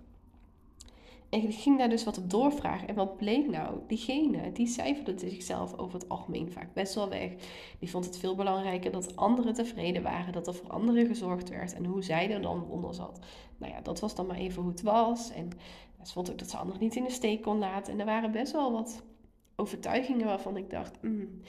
En 1.33 1.43
ik 1.43 1.55
ging 1.55 1.79
daar 1.79 1.89
dus 1.89 2.05
wat 2.05 2.19
op 2.19 2.31
doorvragen. 2.31 2.89
En 2.89 2.95
wat 2.95 3.17
bleek 3.17 3.49
nou? 3.49 3.79
Diegene, 3.87 4.53
die 4.53 4.67
cijferde 4.67 5.19
zichzelf 5.19 5.79
over 5.79 5.99
het 5.99 6.09
algemeen 6.09 6.53
vaak 6.53 6.75
best 6.75 6.95
wel 6.95 7.09
weg. 7.09 7.31
Die 7.79 7.91
vond 7.91 8.05
het 8.05 8.19
veel 8.19 8.35
belangrijker 8.35 8.91
dat 8.91 9.17
anderen 9.17 9.55
tevreden 9.55 10.03
waren, 10.03 10.33
dat 10.33 10.47
er 10.47 10.55
voor 10.55 10.71
anderen 10.71 11.07
gezorgd 11.07 11.49
werd 11.49 11.75
en 11.75 11.85
hoe 11.85 12.03
zij 12.03 12.31
er 12.31 12.43
dan 12.43 12.67
onder 12.69 12.95
zat. 12.95 13.19
Nou 13.59 13.73
ja, 13.73 13.81
dat 13.81 14.01
was 14.01 14.15
dan 14.15 14.27
maar 14.27 14.37
even 14.37 14.63
hoe 14.63 14.71
het 14.71 14.83
was. 14.83 15.31
En 15.31 15.51
ze 16.03 16.13
vond 16.13 16.31
ook 16.31 16.39
dat 16.39 16.51
ze 16.51 16.57
anderen 16.57 16.81
niet 16.81 16.97
in 16.97 17.05
de 17.05 17.11
steek 17.11 17.43
kon 17.43 17.59
laten. 17.59 17.93
En 17.93 18.01
er 18.01 18.07
waren 18.07 18.33
best 18.33 18.53
wel 18.53 18.73
wat 18.73 19.03
overtuigingen 19.57 20.27
waarvan 20.27 20.57
ik 20.57 20.71
dacht, 20.71 21.03
mm, 21.03 21.41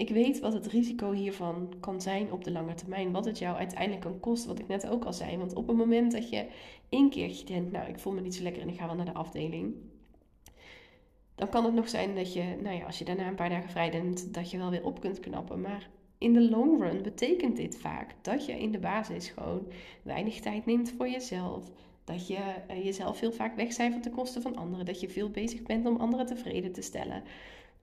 ik 0.00 0.08
weet 0.08 0.40
wat 0.40 0.52
het 0.52 0.66
risico 0.66 1.12
hiervan 1.12 1.72
kan 1.80 2.00
zijn 2.00 2.32
op 2.32 2.44
de 2.44 2.50
lange 2.50 2.74
termijn. 2.74 3.12
Wat 3.12 3.24
het 3.24 3.38
jou 3.38 3.56
uiteindelijk 3.56 4.00
kan 4.00 4.20
kosten. 4.20 4.48
Wat 4.48 4.58
ik 4.58 4.68
net 4.68 4.88
ook 4.88 5.04
al 5.04 5.12
zei. 5.12 5.36
Want 5.36 5.54
op 5.54 5.66
het 5.66 5.76
moment 5.76 6.12
dat 6.12 6.30
je 6.30 6.46
één 6.88 7.10
keertje 7.10 7.44
denkt, 7.44 7.72
nou 7.72 7.88
ik 7.88 7.98
voel 7.98 8.12
me 8.12 8.20
niet 8.20 8.34
zo 8.34 8.42
lekker 8.42 8.62
en 8.62 8.68
ik 8.68 8.78
ga 8.78 8.86
wel 8.86 8.94
naar 8.94 9.04
de 9.04 9.12
afdeling. 9.12 9.74
Dan 11.34 11.48
kan 11.48 11.64
het 11.64 11.74
nog 11.74 11.88
zijn 11.88 12.14
dat 12.14 12.32
je, 12.32 12.56
nou 12.62 12.76
ja, 12.76 12.84
als 12.84 12.98
je 12.98 13.04
daarna 13.04 13.28
een 13.28 13.34
paar 13.34 13.48
dagen 13.48 13.70
vrij 13.70 13.90
bent, 13.90 14.34
dat 14.34 14.50
je 14.50 14.58
wel 14.58 14.70
weer 14.70 14.84
op 14.84 15.00
kunt 15.00 15.20
knappen. 15.20 15.60
Maar 15.60 15.88
in 16.18 16.32
de 16.32 16.50
long 16.50 16.82
run 16.82 17.02
betekent 17.02 17.56
dit 17.56 17.78
vaak 17.78 18.14
dat 18.22 18.46
je 18.46 18.52
in 18.52 18.72
de 18.72 18.78
basis 18.78 19.28
gewoon 19.28 19.66
weinig 20.02 20.40
tijd 20.40 20.66
neemt 20.66 20.94
voor 20.96 21.08
jezelf. 21.08 21.70
Dat 22.04 22.26
je 22.26 22.38
uh, 22.70 22.84
jezelf 22.84 23.20
heel 23.20 23.32
vaak 23.32 23.56
wegcijfert 23.56 24.02
ten 24.02 24.12
koste 24.12 24.40
van 24.40 24.56
anderen. 24.56 24.86
Dat 24.86 25.00
je 25.00 25.08
veel 25.08 25.30
bezig 25.30 25.62
bent 25.62 25.86
om 25.86 25.96
anderen 25.96 26.26
tevreden 26.26 26.72
te 26.72 26.82
stellen. 26.82 27.22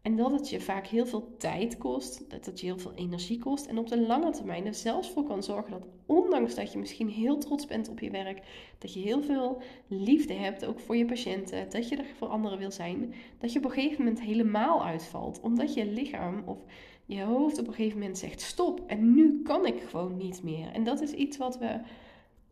En 0.07 0.15
dat 0.15 0.31
het 0.31 0.49
je 0.49 0.61
vaak 0.61 0.87
heel 0.87 1.05
veel 1.05 1.35
tijd 1.37 1.77
kost, 1.77 2.29
dat 2.29 2.45
het 2.45 2.59
je 2.59 2.65
heel 2.65 2.77
veel 2.77 2.93
energie 2.95 3.39
kost. 3.39 3.65
En 3.65 3.77
op 3.77 3.87
de 3.87 3.99
lange 3.99 4.31
termijn 4.31 4.65
er 4.65 4.73
zelfs 4.73 5.09
voor 5.09 5.23
kan 5.23 5.43
zorgen 5.43 5.71
dat, 5.71 5.87
ondanks 6.05 6.55
dat 6.55 6.71
je 6.71 6.79
misschien 6.79 7.09
heel 7.09 7.37
trots 7.37 7.65
bent 7.65 7.89
op 7.89 7.99
je 7.99 8.11
werk, 8.11 8.41
dat 8.77 8.93
je 8.93 8.99
heel 8.99 9.23
veel 9.23 9.61
liefde 9.87 10.33
hebt, 10.33 10.65
ook 10.65 10.79
voor 10.79 10.95
je 10.95 11.05
patiënten, 11.05 11.69
dat 11.69 11.89
je 11.89 11.95
er 11.95 12.05
voor 12.17 12.27
anderen 12.27 12.57
wil 12.57 12.71
zijn, 12.71 13.13
dat 13.37 13.53
je 13.53 13.59
op 13.59 13.65
een 13.65 13.71
gegeven 13.71 14.03
moment 14.03 14.21
helemaal 14.21 14.85
uitvalt. 14.85 15.39
Omdat 15.41 15.73
je 15.73 15.85
lichaam 15.85 16.43
of 16.45 16.57
je 17.05 17.21
hoofd 17.21 17.59
op 17.59 17.67
een 17.67 17.73
gegeven 17.73 17.99
moment 17.99 18.17
zegt: 18.17 18.41
stop, 18.41 18.81
en 18.87 19.13
nu 19.13 19.41
kan 19.43 19.65
ik 19.65 19.81
gewoon 19.89 20.17
niet 20.17 20.43
meer. 20.43 20.71
En 20.73 20.83
dat 20.83 21.01
is 21.01 21.11
iets 21.11 21.37
wat 21.37 21.57
we 21.57 21.79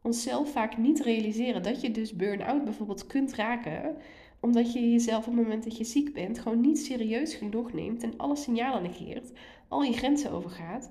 onszelf 0.02 0.52
vaak 0.52 0.78
niet 0.78 1.02
realiseren. 1.02 1.64
Dat 1.64 1.82
je 1.82 1.92
dus 1.92 2.16
burn-out 2.16 2.64
bijvoorbeeld 2.64 3.08
kunt 3.08 3.34
raken 3.34 3.98
omdat 4.46 4.74
je 4.74 4.92
jezelf 4.92 5.28
op 5.28 5.36
het 5.36 5.44
moment 5.44 5.64
dat 5.64 5.78
je 5.78 5.84
ziek 5.84 6.14
bent 6.14 6.40
gewoon 6.40 6.62
niet 6.62 6.80
serieus 6.80 7.34
genoeg 7.34 7.74
neemt 7.74 8.04
en 8.04 8.18
alle 8.18 8.36
signalen 8.36 8.84
negeert, 8.84 9.32
al 9.68 9.84
je 9.84 9.94
grenzen 9.94 10.32
overgaat 10.32 10.90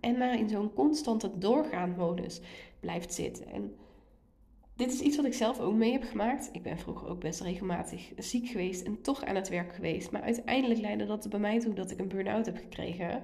en 0.00 0.18
maar 0.18 0.38
in 0.38 0.48
zo'n 0.48 0.72
constante 0.72 1.38
doorgaan 1.38 1.94
modus 1.96 2.40
blijft 2.80 3.14
zitten. 3.14 3.46
En 3.52 3.74
dit 4.76 4.92
is 4.92 5.00
iets 5.00 5.16
wat 5.16 5.24
ik 5.24 5.34
zelf 5.34 5.60
ook 5.60 5.74
mee 5.74 5.92
heb 5.92 6.02
gemaakt. 6.02 6.48
Ik 6.52 6.62
ben 6.62 6.78
vroeger 6.78 7.08
ook 7.08 7.20
best 7.20 7.40
regelmatig 7.40 8.12
ziek 8.16 8.48
geweest 8.48 8.82
en 8.86 9.00
toch 9.02 9.24
aan 9.24 9.34
het 9.34 9.48
werk 9.48 9.74
geweest. 9.74 10.10
Maar 10.10 10.22
uiteindelijk 10.22 10.80
leidde 10.80 11.06
dat 11.06 11.28
bij 11.28 11.38
mij 11.38 11.60
toe 11.60 11.74
dat 11.74 11.90
ik 11.90 11.98
een 11.98 12.08
burn-out 12.08 12.46
heb 12.46 12.56
gekregen. 12.56 13.22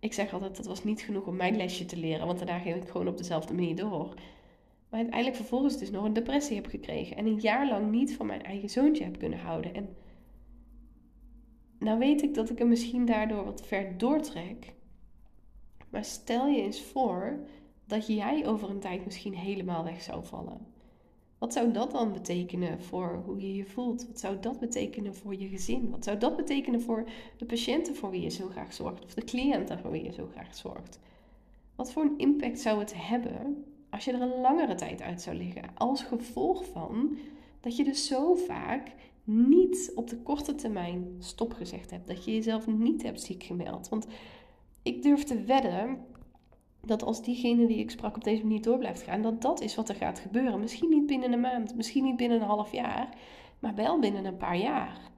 Ik 0.00 0.12
zeg 0.12 0.32
altijd, 0.32 0.56
dat 0.56 0.66
was 0.66 0.84
niet 0.84 1.00
genoeg 1.00 1.26
om 1.26 1.36
mijn 1.36 1.56
lesje 1.56 1.84
te 1.84 1.96
leren, 1.96 2.26
want 2.26 2.38
daarna 2.38 2.58
ging 2.58 2.76
ik 2.76 2.88
gewoon 2.88 3.08
op 3.08 3.16
dezelfde 3.16 3.54
manier 3.54 3.76
door. 3.76 4.14
Maar 4.92 5.00
uiteindelijk 5.00 5.40
vervolgens 5.40 5.78
dus 5.78 5.90
nog 5.90 6.04
een 6.04 6.12
depressie 6.12 6.56
heb 6.56 6.66
gekregen. 6.66 7.16
En 7.16 7.26
een 7.26 7.40
jaar 7.40 7.68
lang 7.68 7.90
niet 7.90 8.16
van 8.16 8.26
mijn 8.26 8.42
eigen 8.42 8.70
zoontje 8.70 9.04
heb 9.04 9.18
kunnen 9.18 9.38
houden. 9.38 9.74
En 9.74 9.96
nou 11.78 11.98
weet 11.98 12.22
ik 12.22 12.34
dat 12.34 12.50
ik 12.50 12.58
hem 12.58 12.68
misschien 12.68 13.04
daardoor 13.04 13.44
wat 13.44 13.66
ver 13.66 13.98
doortrek. 13.98 14.72
Maar 15.90 16.04
stel 16.04 16.46
je 16.46 16.62
eens 16.62 16.82
voor 16.82 17.38
dat 17.86 18.06
jij 18.06 18.46
over 18.46 18.70
een 18.70 18.80
tijd 18.80 19.04
misschien 19.04 19.34
helemaal 19.34 19.84
weg 19.84 20.02
zou 20.02 20.24
vallen. 20.24 20.66
Wat 21.38 21.52
zou 21.52 21.72
dat 21.72 21.90
dan 21.90 22.12
betekenen 22.12 22.80
voor 22.82 23.22
hoe 23.24 23.40
je 23.40 23.54
je 23.54 23.66
voelt? 23.66 24.06
Wat 24.06 24.18
zou 24.18 24.40
dat 24.40 24.58
betekenen 24.58 25.14
voor 25.14 25.34
je 25.34 25.48
gezin? 25.48 25.90
Wat 25.90 26.04
zou 26.04 26.18
dat 26.18 26.36
betekenen 26.36 26.80
voor 26.80 27.08
de 27.36 27.44
patiënten 27.44 27.96
voor 27.96 28.10
wie 28.10 28.20
je 28.20 28.30
zo 28.30 28.48
graag 28.48 28.72
zorgt? 28.72 29.04
Of 29.04 29.14
de 29.14 29.24
cliënten 29.24 29.78
voor 29.78 29.90
wie 29.90 30.04
je 30.04 30.12
zo 30.12 30.28
graag 30.32 30.54
zorgt? 30.54 31.00
Wat 31.74 31.92
voor 31.92 32.02
een 32.02 32.18
impact 32.18 32.60
zou 32.60 32.78
het 32.78 32.94
hebben 32.96 33.64
als 33.92 34.04
je 34.04 34.12
er 34.12 34.20
een 34.20 34.40
langere 34.40 34.74
tijd 34.74 35.02
uit 35.02 35.22
zou 35.22 35.36
liggen. 35.36 35.62
Als 35.74 36.02
gevolg 36.02 36.64
van 36.64 37.18
dat 37.60 37.76
je 37.76 37.84
dus 37.84 38.06
zo 38.06 38.34
vaak 38.34 38.92
niet 39.24 39.92
op 39.94 40.08
de 40.08 40.16
korte 40.16 40.54
termijn 40.54 41.16
stop 41.18 41.52
gezegd 41.52 41.90
hebt. 41.90 42.06
Dat 42.06 42.24
je 42.24 42.34
jezelf 42.34 42.66
niet 42.66 43.02
hebt 43.02 43.22
ziek 43.22 43.42
gemeld. 43.42 43.88
Want 43.88 44.06
ik 44.82 45.02
durf 45.02 45.24
te 45.24 45.42
wedden 45.42 46.04
dat 46.80 47.02
als 47.02 47.22
diegene 47.22 47.66
die 47.66 47.78
ik 47.78 47.90
sprak 47.90 48.16
op 48.16 48.24
deze 48.24 48.42
manier 48.42 48.62
door 48.62 48.78
blijft 48.78 49.02
gaan, 49.02 49.22
dat 49.22 49.42
dat 49.42 49.60
is 49.60 49.74
wat 49.74 49.88
er 49.88 49.94
gaat 49.94 50.18
gebeuren. 50.18 50.60
Misschien 50.60 50.90
niet 50.90 51.06
binnen 51.06 51.32
een 51.32 51.40
maand, 51.40 51.74
misschien 51.74 52.04
niet 52.04 52.16
binnen 52.16 52.40
een 52.40 52.46
half 52.46 52.72
jaar, 52.72 53.16
maar 53.58 53.74
wel 53.74 53.98
binnen 53.98 54.24
een 54.24 54.36
paar 54.36 54.58
jaar. 54.58 55.10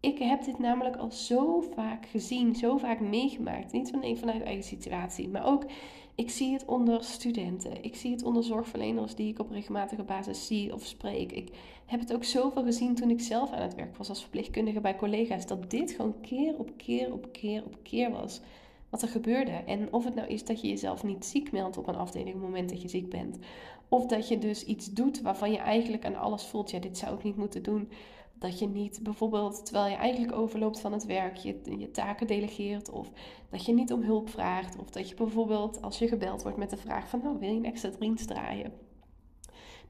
Ik 0.00 0.18
heb 0.18 0.44
dit 0.44 0.58
namelijk 0.58 0.96
al 0.96 1.10
zo 1.10 1.60
vaak 1.60 2.06
gezien, 2.06 2.54
zo 2.54 2.76
vaak 2.76 3.00
meegemaakt. 3.00 3.72
Niet 3.72 3.92
alleen 3.94 4.18
vanuit 4.18 4.42
eigen 4.42 4.64
situatie, 4.64 5.28
maar 5.28 5.46
ook 5.46 5.64
ik 6.14 6.30
zie 6.30 6.52
het 6.52 6.64
onder 6.64 7.04
studenten. 7.04 7.82
Ik 7.82 7.96
zie 7.96 8.10
het 8.10 8.22
onder 8.22 8.44
zorgverleners 8.44 9.14
die 9.14 9.28
ik 9.28 9.38
op 9.38 9.50
regelmatige 9.50 10.02
basis 10.02 10.46
zie 10.46 10.74
of 10.74 10.84
spreek. 10.86 11.32
Ik 11.32 11.48
heb 11.86 12.00
het 12.00 12.14
ook 12.14 12.24
zoveel 12.24 12.62
gezien 12.62 12.94
toen 12.94 13.10
ik 13.10 13.20
zelf 13.20 13.52
aan 13.52 13.62
het 13.62 13.74
werk 13.74 13.96
was 13.96 14.08
als 14.08 14.20
verpleegkundige 14.20 14.80
bij 14.80 14.96
collega's. 14.96 15.46
Dat 15.46 15.70
dit 15.70 15.90
gewoon 15.92 16.20
keer 16.20 16.58
op 16.58 16.70
keer 16.76 17.12
op 17.12 17.28
keer 17.32 17.64
op 17.64 17.76
keer 17.82 18.10
was 18.10 18.40
wat 18.90 19.02
er 19.02 19.08
gebeurde. 19.08 19.50
En 19.50 19.92
of 19.92 20.04
het 20.04 20.14
nou 20.14 20.28
is 20.28 20.44
dat 20.44 20.60
je 20.60 20.68
jezelf 20.68 21.04
niet 21.04 21.24
ziek 21.24 21.52
meldt 21.52 21.78
op 21.78 21.86
een 21.86 21.96
afdeling 21.96 22.34
op 22.34 22.40
het 22.40 22.50
moment 22.50 22.68
dat 22.68 22.82
je 22.82 22.88
ziek 22.88 23.08
bent. 23.08 23.38
Of 23.88 24.06
dat 24.06 24.28
je 24.28 24.38
dus 24.38 24.64
iets 24.64 24.92
doet 24.92 25.20
waarvan 25.20 25.50
je 25.50 25.58
eigenlijk 25.58 26.04
aan 26.04 26.16
alles 26.16 26.44
voelt, 26.44 26.70
ja, 26.70 26.78
dit 26.78 26.98
zou 26.98 27.16
ik 27.16 27.22
niet 27.22 27.36
moeten 27.36 27.62
doen. 27.62 27.88
Dat 28.38 28.58
je 28.58 28.68
niet 28.68 29.00
bijvoorbeeld, 29.02 29.64
terwijl 29.64 29.90
je 29.90 29.96
eigenlijk 29.96 30.32
overloopt 30.32 30.80
van 30.80 30.92
het 30.92 31.04
werk, 31.04 31.36
je, 31.36 31.60
je 31.78 31.90
taken 31.90 32.26
delegeert. 32.26 32.90
Of 32.90 33.10
dat 33.50 33.64
je 33.64 33.72
niet 33.72 33.92
om 33.92 34.02
hulp 34.02 34.28
vraagt. 34.28 34.76
Of 34.78 34.90
dat 34.90 35.08
je 35.08 35.14
bijvoorbeeld, 35.14 35.82
als 35.82 35.98
je 35.98 36.08
gebeld 36.08 36.42
wordt 36.42 36.58
met 36.58 36.70
de 36.70 36.76
vraag 36.76 37.08
van, 37.08 37.20
nou, 37.22 37.38
wil 37.38 37.50
je 37.50 37.56
een 37.56 37.64
extra 37.64 37.90
dienst 37.98 38.28
draaien? 38.28 38.72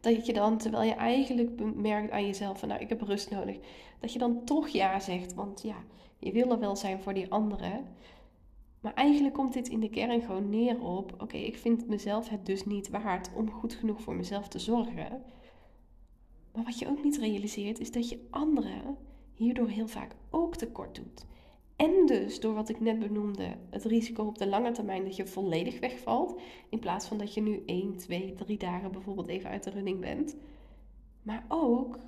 Dat 0.00 0.26
je 0.26 0.32
dan, 0.32 0.58
terwijl 0.58 0.88
je 0.88 0.94
eigenlijk 0.94 1.74
merkt 1.74 2.10
aan 2.10 2.26
jezelf 2.26 2.58
van, 2.58 2.68
nou, 2.68 2.80
ik 2.80 2.88
heb 2.88 3.02
rust 3.02 3.30
nodig. 3.30 3.58
Dat 4.00 4.12
je 4.12 4.18
dan 4.18 4.44
toch 4.44 4.68
ja 4.68 5.00
zegt, 5.00 5.34
want 5.34 5.62
ja, 5.62 5.76
je 6.18 6.32
wil 6.32 6.50
er 6.50 6.58
wel 6.58 6.76
zijn 6.76 7.00
voor 7.00 7.14
die 7.14 7.30
anderen. 7.30 7.84
Maar 8.80 8.94
eigenlijk 8.94 9.34
komt 9.34 9.52
dit 9.52 9.68
in 9.68 9.80
de 9.80 9.90
kern 9.90 10.20
gewoon 10.20 10.50
neer 10.50 10.80
op: 10.80 11.14
oké, 11.18 11.36
ik 11.36 11.56
vind 11.56 11.88
mezelf 11.88 12.28
het 12.28 12.46
dus 12.46 12.64
niet 12.64 12.88
waard 12.88 13.30
om 13.34 13.50
goed 13.50 13.74
genoeg 13.74 14.00
voor 14.00 14.14
mezelf 14.14 14.48
te 14.48 14.58
zorgen. 14.58 15.22
Maar 16.54 16.64
wat 16.64 16.78
je 16.78 16.88
ook 16.88 17.04
niet 17.04 17.16
realiseert, 17.16 17.80
is 17.80 17.92
dat 17.92 18.08
je 18.08 18.26
anderen 18.30 18.96
hierdoor 19.34 19.68
heel 19.68 19.88
vaak 19.88 20.14
ook 20.30 20.56
tekort 20.56 20.94
doet. 20.94 21.26
En 21.76 22.06
dus 22.06 22.40
door 22.40 22.54
wat 22.54 22.68
ik 22.68 22.80
net 22.80 22.98
benoemde, 22.98 23.56
het 23.70 23.84
risico 23.84 24.24
op 24.24 24.38
de 24.38 24.46
lange 24.46 24.72
termijn 24.72 25.04
dat 25.04 25.16
je 25.16 25.26
volledig 25.26 25.80
wegvalt. 25.80 26.40
In 26.68 26.78
plaats 26.78 27.06
van 27.06 27.18
dat 27.18 27.34
je 27.34 27.40
nu 27.40 27.62
1, 27.66 27.96
2, 27.96 28.34
3 28.34 28.58
dagen 28.58 28.92
bijvoorbeeld 28.92 29.28
even 29.28 29.50
uit 29.50 29.64
de 29.64 29.70
running 29.70 30.00
bent. 30.00 30.36
Maar 31.22 31.44
ook 31.48 31.98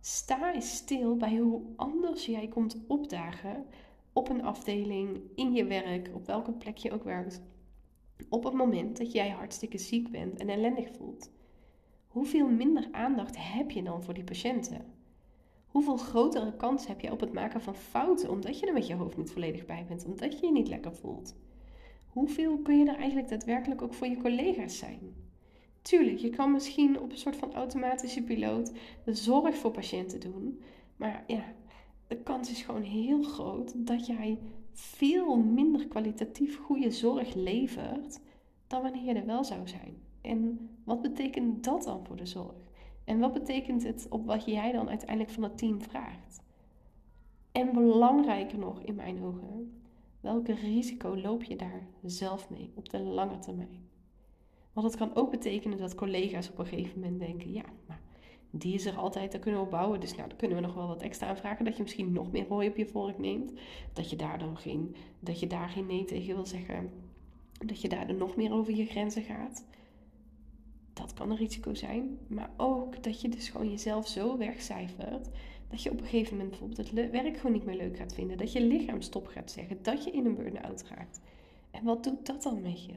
sta 0.00 0.54
eens 0.54 0.76
stil 0.76 1.16
bij 1.16 1.36
hoe 1.36 1.62
anders 1.76 2.26
jij 2.26 2.48
komt 2.48 2.76
opdagen 2.86 3.66
op 4.12 4.28
een 4.28 4.42
afdeling, 4.42 5.20
in 5.34 5.52
je 5.52 5.64
werk, 5.64 6.10
op 6.14 6.26
welke 6.26 6.52
plek 6.52 6.76
je 6.76 6.92
ook 6.92 7.04
werkt. 7.04 7.42
Op 8.28 8.44
het 8.44 8.54
moment 8.54 8.96
dat 8.96 9.12
jij 9.12 9.30
hartstikke 9.30 9.78
ziek 9.78 10.10
bent 10.10 10.40
en 10.40 10.48
ellendig 10.48 10.88
voelt 10.96 11.30
hoeveel 12.16 12.48
minder 12.48 12.88
aandacht 12.92 13.36
heb 13.38 13.70
je 13.70 13.82
dan 13.82 14.02
voor 14.02 14.14
die 14.14 14.24
patiënten? 14.24 14.84
Hoeveel 15.66 15.96
grotere 15.96 16.56
kans 16.56 16.86
heb 16.86 17.00
je 17.00 17.12
op 17.12 17.20
het 17.20 17.32
maken 17.32 17.60
van 17.60 17.74
fouten 17.74 18.30
omdat 18.30 18.58
je 18.58 18.66
er 18.66 18.72
met 18.72 18.86
je 18.86 18.94
hoofd 18.94 19.16
niet 19.16 19.30
volledig 19.30 19.66
bij 19.66 19.84
bent, 19.88 20.04
omdat 20.04 20.38
je 20.38 20.46
je 20.46 20.52
niet 20.52 20.68
lekker 20.68 20.94
voelt? 20.94 21.36
Hoeveel 22.06 22.58
kun 22.58 22.78
je 22.78 22.90
er 22.90 22.96
eigenlijk 22.96 23.28
daadwerkelijk 23.28 23.82
ook 23.82 23.94
voor 23.94 24.06
je 24.06 24.16
collega's 24.16 24.78
zijn? 24.78 25.14
Tuurlijk, 25.82 26.18
je 26.18 26.30
kan 26.30 26.52
misschien 26.52 27.00
op 27.00 27.10
een 27.10 27.18
soort 27.18 27.36
van 27.36 27.54
automatische 27.54 28.22
piloot 28.22 28.72
de 29.04 29.14
zorg 29.14 29.56
voor 29.56 29.70
patiënten 29.70 30.20
doen, 30.20 30.60
maar 30.96 31.24
ja, 31.26 31.44
de 32.06 32.16
kans 32.16 32.50
is 32.50 32.62
gewoon 32.62 32.82
heel 32.82 33.22
groot 33.22 33.86
dat 33.86 34.06
jij 34.06 34.38
veel 34.72 35.36
minder 35.36 35.86
kwalitatief 35.86 36.58
goede 36.58 36.90
zorg 36.90 37.34
levert 37.34 38.20
dan 38.66 38.82
wanneer 38.82 39.04
je 39.04 39.14
er 39.14 39.26
wel 39.26 39.44
zou 39.44 39.68
zijn. 39.68 40.05
En 40.26 40.70
wat 40.84 41.02
betekent 41.02 41.64
dat 41.64 41.82
dan 41.82 42.06
voor 42.06 42.16
de 42.16 42.26
zorg? 42.26 42.54
En 43.04 43.18
wat 43.18 43.32
betekent 43.32 43.82
het 43.82 44.06
op 44.10 44.26
wat 44.26 44.44
jij 44.44 44.72
dan 44.72 44.88
uiteindelijk 44.88 45.30
van 45.30 45.42
het 45.42 45.58
team 45.58 45.82
vraagt? 45.82 46.42
En 47.52 47.72
belangrijker 47.72 48.58
nog 48.58 48.82
in 48.82 48.94
mijn 48.94 49.22
ogen, 49.22 49.82
welke 50.20 50.54
risico 50.54 51.16
loop 51.16 51.42
je 51.42 51.56
daar 51.56 51.86
zelf 52.02 52.50
mee 52.50 52.70
op 52.74 52.88
de 52.88 52.98
lange 52.98 53.38
termijn? 53.38 53.88
Want 54.72 54.86
het 54.86 54.96
kan 54.96 55.14
ook 55.14 55.30
betekenen 55.30 55.78
dat 55.78 55.94
collega's 55.94 56.50
op 56.50 56.58
een 56.58 56.66
gegeven 56.66 57.00
moment 57.00 57.20
denken: 57.20 57.52
ja, 57.52 57.64
maar 57.86 58.00
die 58.50 58.74
is 58.74 58.86
er 58.86 58.96
altijd, 58.96 59.32
daar 59.32 59.40
kunnen 59.40 59.60
we 59.60 59.66
op 59.66 59.72
bouwen. 59.72 60.00
Dus 60.00 60.14
nou, 60.14 60.28
dan 60.28 60.38
kunnen 60.38 60.56
we 60.56 60.62
nog 60.62 60.74
wel 60.74 60.86
wat 60.86 61.02
extra 61.02 61.28
aanvragen. 61.28 61.64
Dat 61.64 61.76
je 61.76 61.82
misschien 61.82 62.12
nog 62.12 62.32
meer 62.32 62.46
hooi 62.48 62.68
op 62.68 62.76
je 62.76 62.86
vork 62.86 63.18
neemt. 63.18 63.52
Dat 63.92 64.10
je 64.10 64.16
daar 64.16 64.38
dan 64.38 64.56
geen, 64.56 64.94
dat 65.20 65.40
je 65.40 65.46
daar 65.46 65.68
geen 65.68 65.86
nee 65.86 66.04
tegen 66.04 66.34
wil 66.34 66.46
zeggen. 66.46 66.90
Dat 67.66 67.80
je 67.80 67.88
daar 67.88 68.06
dan 68.06 68.16
nog 68.16 68.36
meer 68.36 68.52
over 68.52 68.74
je 68.74 68.86
grenzen 68.86 69.22
gaat 69.22 69.64
dat 70.96 71.14
kan 71.14 71.30
een 71.30 71.36
risico 71.36 71.74
zijn. 71.74 72.18
Maar 72.26 72.50
ook 72.56 73.02
dat 73.02 73.20
je 73.20 73.28
dus 73.28 73.48
gewoon 73.48 73.70
jezelf 73.70 74.08
zo 74.08 74.36
wegcijfert. 74.38 75.28
Dat 75.68 75.82
je 75.82 75.90
op 75.90 76.00
een 76.00 76.06
gegeven 76.06 76.32
moment 76.32 76.50
bijvoorbeeld 76.50 76.90
het 76.90 77.10
werk 77.10 77.36
gewoon 77.36 77.52
niet 77.52 77.64
meer 77.64 77.76
leuk 77.76 77.96
gaat 77.96 78.14
vinden. 78.14 78.38
Dat 78.38 78.52
je 78.52 78.60
lichaam 78.60 79.00
stop 79.00 79.26
gaat 79.26 79.50
zeggen. 79.50 79.78
Dat 79.82 80.04
je 80.04 80.10
in 80.10 80.26
een 80.26 80.34
burn-out 80.34 80.84
raakt. 80.88 81.20
En 81.70 81.84
wat 81.84 82.04
doet 82.04 82.26
dat 82.26 82.42
dan 82.42 82.62
met 82.62 82.84
je? 82.84 82.92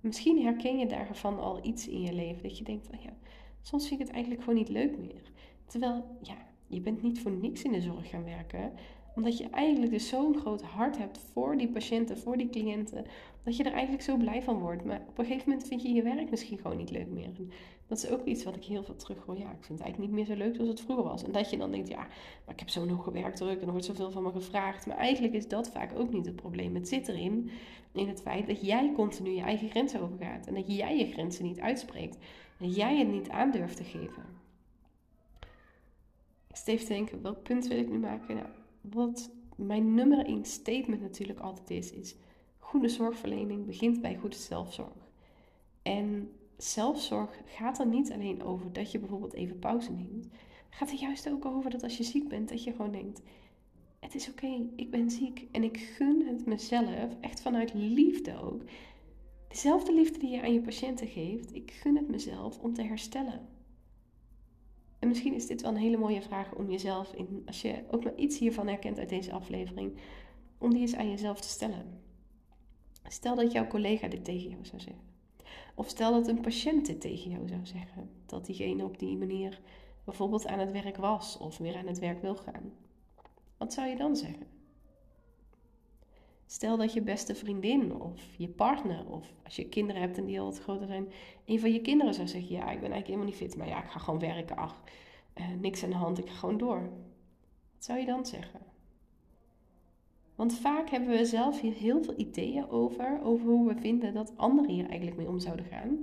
Misschien 0.00 0.42
herken 0.42 0.78
je 0.78 0.86
daarvan 0.86 1.40
al 1.40 1.64
iets 1.64 1.88
in 1.88 2.00
je 2.00 2.12
leven. 2.12 2.42
Dat 2.42 2.58
je 2.58 2.64
denkt 2.64 2.86
van 2.86 2.98
ja, 3.02 3.16
soms 3.62 3.88
vind 3.88 4.00
ik 4.00 4.06
het 4.06 4.14
eigenlijk 4.14 4.44
gewoon 4.44 4.58
niet 4.58 4.68
leuk 4.68 4.98
meer. 4.98 5.30
Terwijl 5.66 6.18
ja, 6.22 6.36
je 6.66 6.80
bent 6.80 7.02
niet 7.02 7.20
voor 7.20 7.32
niks 7.32 7.62
in 7.62 7.72
de 7.72 7.80
zorg 7.80 8.08
gaan 8.08 8.24
werken 8.24 8.72
omdat 9.14 9.38
je 9.38 9.48
eigenlijk 9.50 9.92
dus 9.92 10.08
zo'n 10.08 10.38
groot 10.38 10.62
hart 10.62 10.98
hebt 10.98 11.18
voor 11.18 11.56
die 11.56 11.68
patiënten, 11.68 12.18
voor 12.18 12.36
die 12.36 12.50
cliënten. 12.50 13.04
Dat 13.42 13.56
je 13.56 13.62
er 13.62 13.72
eigenlijk 13.72 14.02
zo 14.02 14.16
blij 14.16 14.42
van 14.42 14.58
wordt. 14.58 14.84
Maar 14.84 15.00
op 15.08 15.18
een 15.18 15.24
gegeven 15.24 15.48
moment 15.48 15.68
vind 15.68 15.82
je 15.82 15.92
je 15.92 16.02
werk 16.02 16.30
misschien 16.30 16.58
gewoon 16.58 16.76
niet 16.76 16.90
leuk 16.90 17.08
meer. 17.08 17.24
En 17.24 17.50
dat 17.86 17.98
is 17.98 18.10
ook 18.10 18.24
iets 18.24 18.44
wat 18.44 18.56
ik 18.56 18.64
heel 18.64 18.82
veel 18.82 18.96
terug 18.96 19.24
hoor. 19.24 19.38
Ja, 19.38 19.50
ik 19.50 19.64
vind 19.64 19.78
het 19.78 19.80
eigenlijk 19.80 19.98
niet 19.98 20.10
meer 20.10 20.36
zo 20.36 20.42
leuk 20.42 20.54
zoals 20.54 20.70
het 20.70 20.80
vroeger 20.80 21.04
was. 21.04 21.24
En 21.24 21.32
dat 21.32 21.50
je 21.50 21.56
dan 21.56 21.70
denkt, 21.70 21.88
ja, 21.88 22.06
maar 22.44 22.54
ik 22.54 22.58
heb 22.58 22.68
zo 22.68 22.84
nog 22.84 23.04
gewerkt 23.04 23.36
druk 23.36 23.60
en 23.60 23.64
er 23.66 23.70
wordt 23.70 23.86
zoveel 23.86 24.10
van 24.10 24.22
me 24.22 24.30
gevraagd. 24.30 24.86
Maar 24.86 24.96
eigenlijk 24.96 25.34
is 25.34 25.48
dat 25.48 25.70
vaak 25.70 25.98
ook 25.98 26.12
niet 26.12 26.26
het 26.26 26.36
probleem. 26.36 26.74
Het 26.74 26.88
zit 26.88 27.08
erin, 27.08 27.50
in 27.92 28.08
het 28.08 28.22
feit 28.22 28.46
dat 28.46 28.66
jij 28.66 28.92
continu 28.92 29.30
je 29.30 29.42
eigen 29.42 29.70
grenzen 29.70 30.00
overgaat. 30.00 30.46
En 30.46 30.54
dat 30.54 30.76
jij 30.76 30.98
je 30.98 31.12
grenzen 31.12 31.44
niet 31.44 31.60
uitspreekt. 31.60 32.18
En 32.58 32.70
jij 32.70 32.98
het 32.98 33.08
niet 33.08 33.28
aan 33.28 33.50
durft 33.50 33.76
te 33.76 33.84
geven. 33.84 34.40
Ik 36.48 36.68
even 36.68 36.86
te 36.86 36.92
denken, 36.92 37.22
welk 37.22 37.42
punt 37.42 37.66
wil 37.66 37.78
ik 37.78 37.88
nu 37.88 37.98
maken? 37.98 38.34
Nou, 38.34 38.48
wat 38.80 39.30
mijn 39.56 39.94
nummer 39.94 40.26
één 40.26 40.44
statement 40.44 41.00
natuurlijk 41.00 41.40
altijd 41.40 41.70
is, 41.70 41.92
is 41.92 42.14
goede 42.72 42.88
zorgverlening 42.88 43.66
begint 43.66 44.00
bij 44.00 44.16
goede 44.16 44.36
zelfzorg. 44.36 45.10
En 45.82 46.32
zelfzorg 46.56 47.40
gaat 47.44 47.78
er 47.78 47.86
niet 47.86 48.12
alleen 48.12 48.42
over 48.42 48.72
dat 48.72 48.90
je 48.92 48.98
bijvoorbeeld 48.98 49.32
even 49.32 49.58
pauze 49.58 49.92
neemt. 49.92 50.28
Gaat 50.70 50.90
er 50.90 50.98
juist 50.98 51.30
ook 51.30 51.44
over 51.44 51.70
dat 51.70 51.82
als 51.82 51.96
je 51.96 52.02
ziek 52.02 52.28
bent, 52.28 52.48
dat 52.48 52.64
je 52.64 52.72
gewoon 52.72 52.92
denkt: 52.92 53.22
het 54.00 54.14
is 54.14 54.28
oké, 54.28 54.68
ik 54.76 54.90
ben 54.90 55.10
ziek 55.10 55.46
en 55.50 55.62
ik 55.62 55.76
gun 55.76 56.26
het 56.26 56.46
mezelf, 56.46 57.16
echt 57.20 57.40
vanuit 57.40 57.74
liefde 57.74 58.42
ook. 58.42 58.62
Dezelfde 59.48 59.94
liefde 59.94 60.18
die 60.18 60.30
je 60.30 60.42
aan 60.42 60.52
je 60.52 60.60
patiënten 60.60 61.08
geeft, 61.08 61.54
ik 61.54 61.70
gun 61.70 61.96
het 61.96 62.08
mezelf 62.08 62.58
om 62.58 62.74
te 62.74 62.82
herstellen. 62.82 63.48
En 64.98 65.08
misschien 65.08 65.34
is 65.34 65.46
dit 65.46 65.62
wel 65.62 65.70
een 65.70 65.76
hele 65.76 65.96
mooie 65.96 66.22
vraag 66.22 66.54
om 66.54 66.70
jezelf, 66.70 67.12
in, 67.14 67.42
als 67.46 67.62
je 67.62 67.84
ook 67.90 68.04
maar 68.04 68.16
iets 68.16 68.38
hiervan 68.38 68.66
herkent 68.66 68.98
uit 68.98 69.08
deze 69.08 69.32
aflevering, 69.32 69.98
om 70.58 70.70
die 70.70 70.80
eens 70.80 70.94
aan 70.94 71.10
jezelf 71.10 71.40
te 71.40 71.48
stellen. 71.48 72.10
Stel 73.08 73.34
dat 73.34 73.52
jouw 73.52 73.66
collega 73.66 74.08
dit 74.08 74.24
tegen 74.24 74.50
jou 74.50 74.64
zou 74.64 74.80
zeggen. 74.80 75.02
Of 75.74 75.88
stel 75.88 76.12
dat 76.12 76.28
een 76.28 76.40
patiënt 76.40 76.86
dit 76.86 77.00
tegen 77.00 77.30
jou 77.30 77.48
zou 77.48 77.66
zeggen. 77.66 78.10
Dat 78.26 78.46
diegene 78.46 78.84
op 78.84 78.98
die 78.98 79.16
manier 79.16 79.60
bijvoorbeeld 80.04 80.46
aan 80.46 80.58
het 80.58 80.72
werk 80.72 80.96
was 80.96 81.38
of 81.38 81.58
weer 81.58 81.76
aan 81.76 81.86
het 81.86 81.98
werk 81.98 82.22
wil 82.22 82.36
gaan. 82.36 82.72
Wat 83.56 83.72
zou 83.72 83.88
je 83.88 83.96
dan 83.96 84.16
zeggen? 84.16 84.46
Stel 86.46 86.76
dat 86.76 86.92
je 86.92 87.02
beste 87.02 87.34
vriendin 87.34 88.00
of 88.00 88.34
je 88.36 88.48
partner 88.48 89.06
of 89.08 89.32
als 89.44 89.56
je 89.56 89.68
kinderen 89.68 90.00
hebt 90.00 90.18
en 90.18 90.24
die 90.24 90.40
al 90.40 90.44
wat 90.44 90.60
groter 90.60 90.86
zijn, 90.86 91.12
een 91.44 91.60
van 91.60 91.72
je 91.72 91.80
kinderen 91.80 92.14
zou 92.14 92.28
zeggen: 92.28 92.50
Ja, 92.50 92.60
ik 92.60 92.80
ben 92.80 92.92
eigenlijk 92.92 93.06
helemaal 93.06 93.26
niet 93.26 93.36
fit, 93.36 93.56
maar 93.56 93.68
ja, 93.68 93.82
ik 93.82 93.90
ga 93.90 93.98
gewoon 93.98 94.20
werken. 94.20 94.56
Ach, 94.56 94.82
uh, 95.34 95.46
niks 95.60 95.84
aan 95.84 95.90
de 95.90 95.96
hand, 95.96 96.18
ik 96.18 96.28
ga 96.28 96.34
gewoon 96.34 96.58
door. 96.58 96.80
Wat 97.72 97.84
zou 97.84 97.98
je 97.98 98.06
dan 98.06 98.26
zeggen? 98.26 98.60
Want 100.42 100.54
vaak 100.54 100.90
hebben 100.90 101.08
we 101.08 101.24
zelf 101.24 101.60
hier 101.60 101.72
heel 101.72 102.02
veel 102.02 102.14
ideeën 102.16 102.68
over, 102.68 103.20
over 103.22 103.46
hoe 103.46 103.74
we 103.74 103.80
vinden 103.80 104.14
dat 104.14 104.32
anderen 104.36 104.70
hier 104.70 104.86
eigenlijk 104.86 105.16
mee 105.16 105.28
om 105.28 105.38
zouden 105.38 105.64
gaan. 105.64 105.98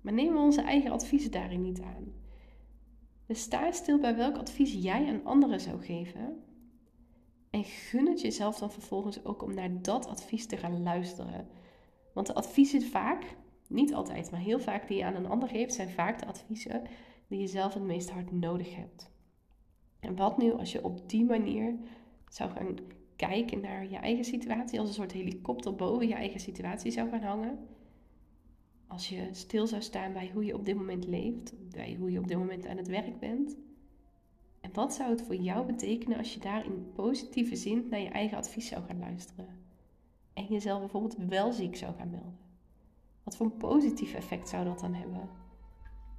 Maar 0.00 0.12
nemen 0.12 0.34
we 0.34 0.40
onze 0.40 0.62
eigen 0.62 0.90
adviezen 0.90 1.30
daarin 1.30 1.62
niet 1.62 1.80
aan. 1.80 2.12
Dus 3.26 3.40
sta 3.40 3.72
stil 3.72 3.98
bij 3.98 4.16
welk 4.16 4.36
advies 4.36 4.72
jij 4.72 5.08
aan 5.08 5.24
anderen 5.24 5.60
zou 5.60 5.82
geven. 5.82 6.42
En 7.50 7.64
gun 7.64 8.06
het 8.06 8.20
jezelf 8.20 8.58
dan 8.58 8.72
vervolgens 8.72 9.24
ook 9.24 9.42
om 9.42 9.54
naar 9.54 9.82
dat 9.82 10.06
advies 10.06 10.46
te 10.46 10.56
gaan 10.56 10.82
luisteren. 10.82 11.48
Want 12.14 12.26
de 12.26 12.34
adviezen 12.34 12.82
vaak, 12.82 13.36
niet 13.68 13.94
altijd, 13.94 14.30
maar 14.30 14.40
heel 14.40 14.60
vaak 14.60 14.88
die 14.88 14.96
je 14.96 15.04
aan 15.04 15.14
een 15.14 15.28
ander 15.28 15.48
geeft, 15.48 15.74
zijn 15.74 15.90
vaak 15.90 16.18
de 16.18 16.26
adviezen 16.26 16.82
die 17.28 17.40
je 17.40 17.46
zelf 17.46 17.74
het 17.74 17.82
meest 17.82 18.10
hard 18.10 18.32
nodig 18.32 18.76
hebt. 18.76 19.10
En 20.00 20.16
wat 20.16 20.38
nu 20.38 20.52
als 20.52 20.72
je 20.72 20.84
op 20.84 21.08
die 21.08 21.24
manier 21.24 21.78
zou 22.28 22.50
gaan 22.50 22.66
kijken 23.16 23.60
naar 23.60 23.90
je 23.90 23.96
eigen 23.96 24.24
situatie, 24.24 24.80
als 24.80 24.88
een 24.88 24.94
soort 24.94 25.12
helikopter 25.12 25.74
boven 25.74 26.08
je 26.08 26.14
eigen 26.14 26.40
situatie 26.40 26.90
zou 26.90 27.08
gaan 27.08 27.22
hangen. 27.22 27.58
Als 28.86 29.08
je 29.08 29.28
stil 29.32 29.66
zou 29.66 29.82
staan 29.82 30.12
bij 30.12 30.30
hoe 30.32 30.44
je 30.44 30.54
op 30.54 30.64
dit 30.64 30.76
moment 30.76 31.06
leeft, 31.06 31.54
bij 31.70 31.96
hoe 31.98 32.10
je 32.10 32.18
op 32.18 32.28
dit 32.28 32.38
moment 32.38 32.66
aan 32.66 32.76
het 32.76 32.88
werk 32.88 33.18
bent. 33.18 33.56
En 34.60 34.70
wat 34.72 34.94
zou 34.94 35.10
het 35.10 35.22
voor 35.22 35.34
jou 35.34 35.66
betekenen 35.66 36.18
als 36.18 36.34
je 36.34 36.40
daar 36.40 36.64
in 36.64 36.92
positieve 36.92 37.56
zin 37.56 37.86
naar 37.90 38.00
je 38.00 38.08
eigen 38.08 38.36
advies 38.36 38.68
zou 38.68 38.84
gaan 38.84 38.98
luisteren? 38.98 39.48
En 40.34 40.44
jezelf 40.44 40.80
bijvoorbeeld 40.80 41.16
wel 41.28 41.52
ziek 41.52 41.76
zou 41.76 41.94
gaan 41.94 42.10
melden? 42.10 42.38
Wat 43.22 43.36
voor 43.36 43.46
een 43.46 43.56
positief 43.56 44.14
effect 44.14 44.48
zou 44.48 44.64
dat 44.64 44.80
dan 44.80 44.94
hebben? 44.94 45.28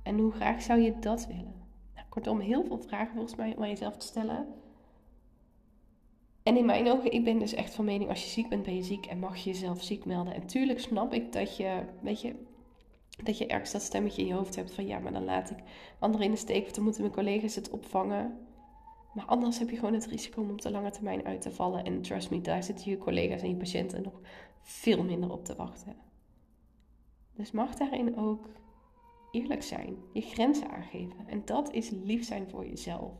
En 0.03 0.17
hoe 0.17 0.31
graag 0.31 0.61
zou 0.61 0.79
je 0.79 0.99
dat 0.99 1.27
willen? 1.27 1.63
Nou, 1.95 2.07
kortom, 2.09 2.39
heel 2.39 2.63
veel 2.63 2.77
vragen 2.77 3.13
volgens 3.13 3.35
mij 3.35 3.55
om 3.55 3.63
aan 3.63 3.69
jezelf 3.69 3.97
te 3.97 4.05
stellen. 4.05 4.47
En 6.45 6.57
in 6.57 6.65
mijn 6.65 6.91
ogen, 6.91 7.11
ik 7.11 7.23
ben 7.23 7.39
dus 7.39 7.53
echt 7.53 7.75
van 7.75 7.85
mening, 7.85 8.09
als 8.09 8.23
je 8.23 8.29
ziek 8.29 8.49
bent, 8.49 8.63
ben 8.63 8.75
je 8.75 8.83
ziek 8.83 9.05
en 9.05 9.19
mag 9.19 9.37
je 9.37 9.49
jezelf 9.49 9.83
ziek 9.83 10.05
melden. 10.05 10.33
En 10.33 10.45
tuurlijk 10.45 10.79
snap 10.79 11.13
ik 11.13 11.31
dat 11.31 11.57
je, 11.57 11.83
weet 12.01 12.21
je, 12.21 12.35
dat 13.23 13.37
je 13.37 13.47
ergens 13.47 13.71
dat 13.71 13.81
stemmetje 13.81 14.21
in 14.21 14.27
je 14.27 14.33
hoofd 14.33 14.55
hebt 14.55 14.73
van 14.73 14.87
ja, 14.87 14.99
maar 14.99 15.11
dan 15.11 15.23
laat 15.23 15.49
ik 15.49 15.57
anderen 15.99 16.25
in 16.25 16.31
de 16.31 16.37
steek 16.37 16.65
of 16.65 16.71
dan 16.71 16.83
moeten 16.83 17.01
mijn 17.01 17.13
collega's 17.13 17.55
het 17.55 17.69
opvangen. 17.69 18.37
Maar 19.13 19.25
anders 19.25 19.59
heb 19.59 19.69
je 19.69 19.75
gewoon 19.75 19.93
het 19.93 20.05
risico 20.05 20.41
om 20.41 20.49
op 20.49 20.61
de 20.61 20.71
lange 20.71 20.91
termijn 20.91 21.25
uit 21.25 21.41
te 21.41 21.51
vallen. 21.51 21.85
En 21.85 22.01
trust 22.01 22.29
me, 22.29 22.41
daar 22.41 22.63
zitten 22.63 22.91
je 22.91 22.97
collega's 22.97 23.41
en 23.41 23.49
je 23.49 23.55
patiënten 23.55 24.03
nog 24.03 24.21
veel 24.61 25.03
minder 25.03 25.31
op 25.31 25.45
te 25.45 25.55
wachten. 25.55 25.95
Dus 27.35 27.51
mag 27.51 27.75
daarin 27.75 28.17
ook 28.17 28.49
eerlijk 29.31 29.63
zijn, 29.63 29.97
je 30.13 30.21
grenzen 30.21 30.69
aangeven. 30.69 31.27
En 31.27 31.41
dat 31.45 31.73
is 31.73 31.89
lief 31.89 32.25
zijn 32.25 32.49
voor 32.49 32.65
jezelf. 32.67 33.11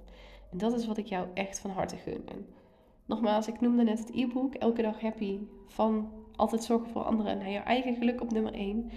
En 0.52 0.58
dat 0.58 0.74
is 0.74 0.86
wat 0.86 0.98
ik 0.98 1.06
jou 1.06 1.28
echt 1.34 1.60
van 1.60 1.72
harte 1.72 1.98
gun. 1.98 2.24
Nogmaals, 3.06 3.48
ik 3.48 3.62
noemde 3.62 3.84
net 3.84 4.00
het 4.00 4.10
e-book 4.14 4.54
Elke 4.54 4.82
dag 4.82 5.02
happy 5.02 5.40
van 5.68 6.12
altijd 6.36 6.64
zorgen 6.64 6.90
voor 6.90 7.02
anderen 7.02 7.38
naar 7.38 7.52
jouw 7.52 7.64
eigen 7.64 7.96
geluk 7.96 8.22
op 8.22 8.32
nummer 8.32 8.54
1. 8.54 8.92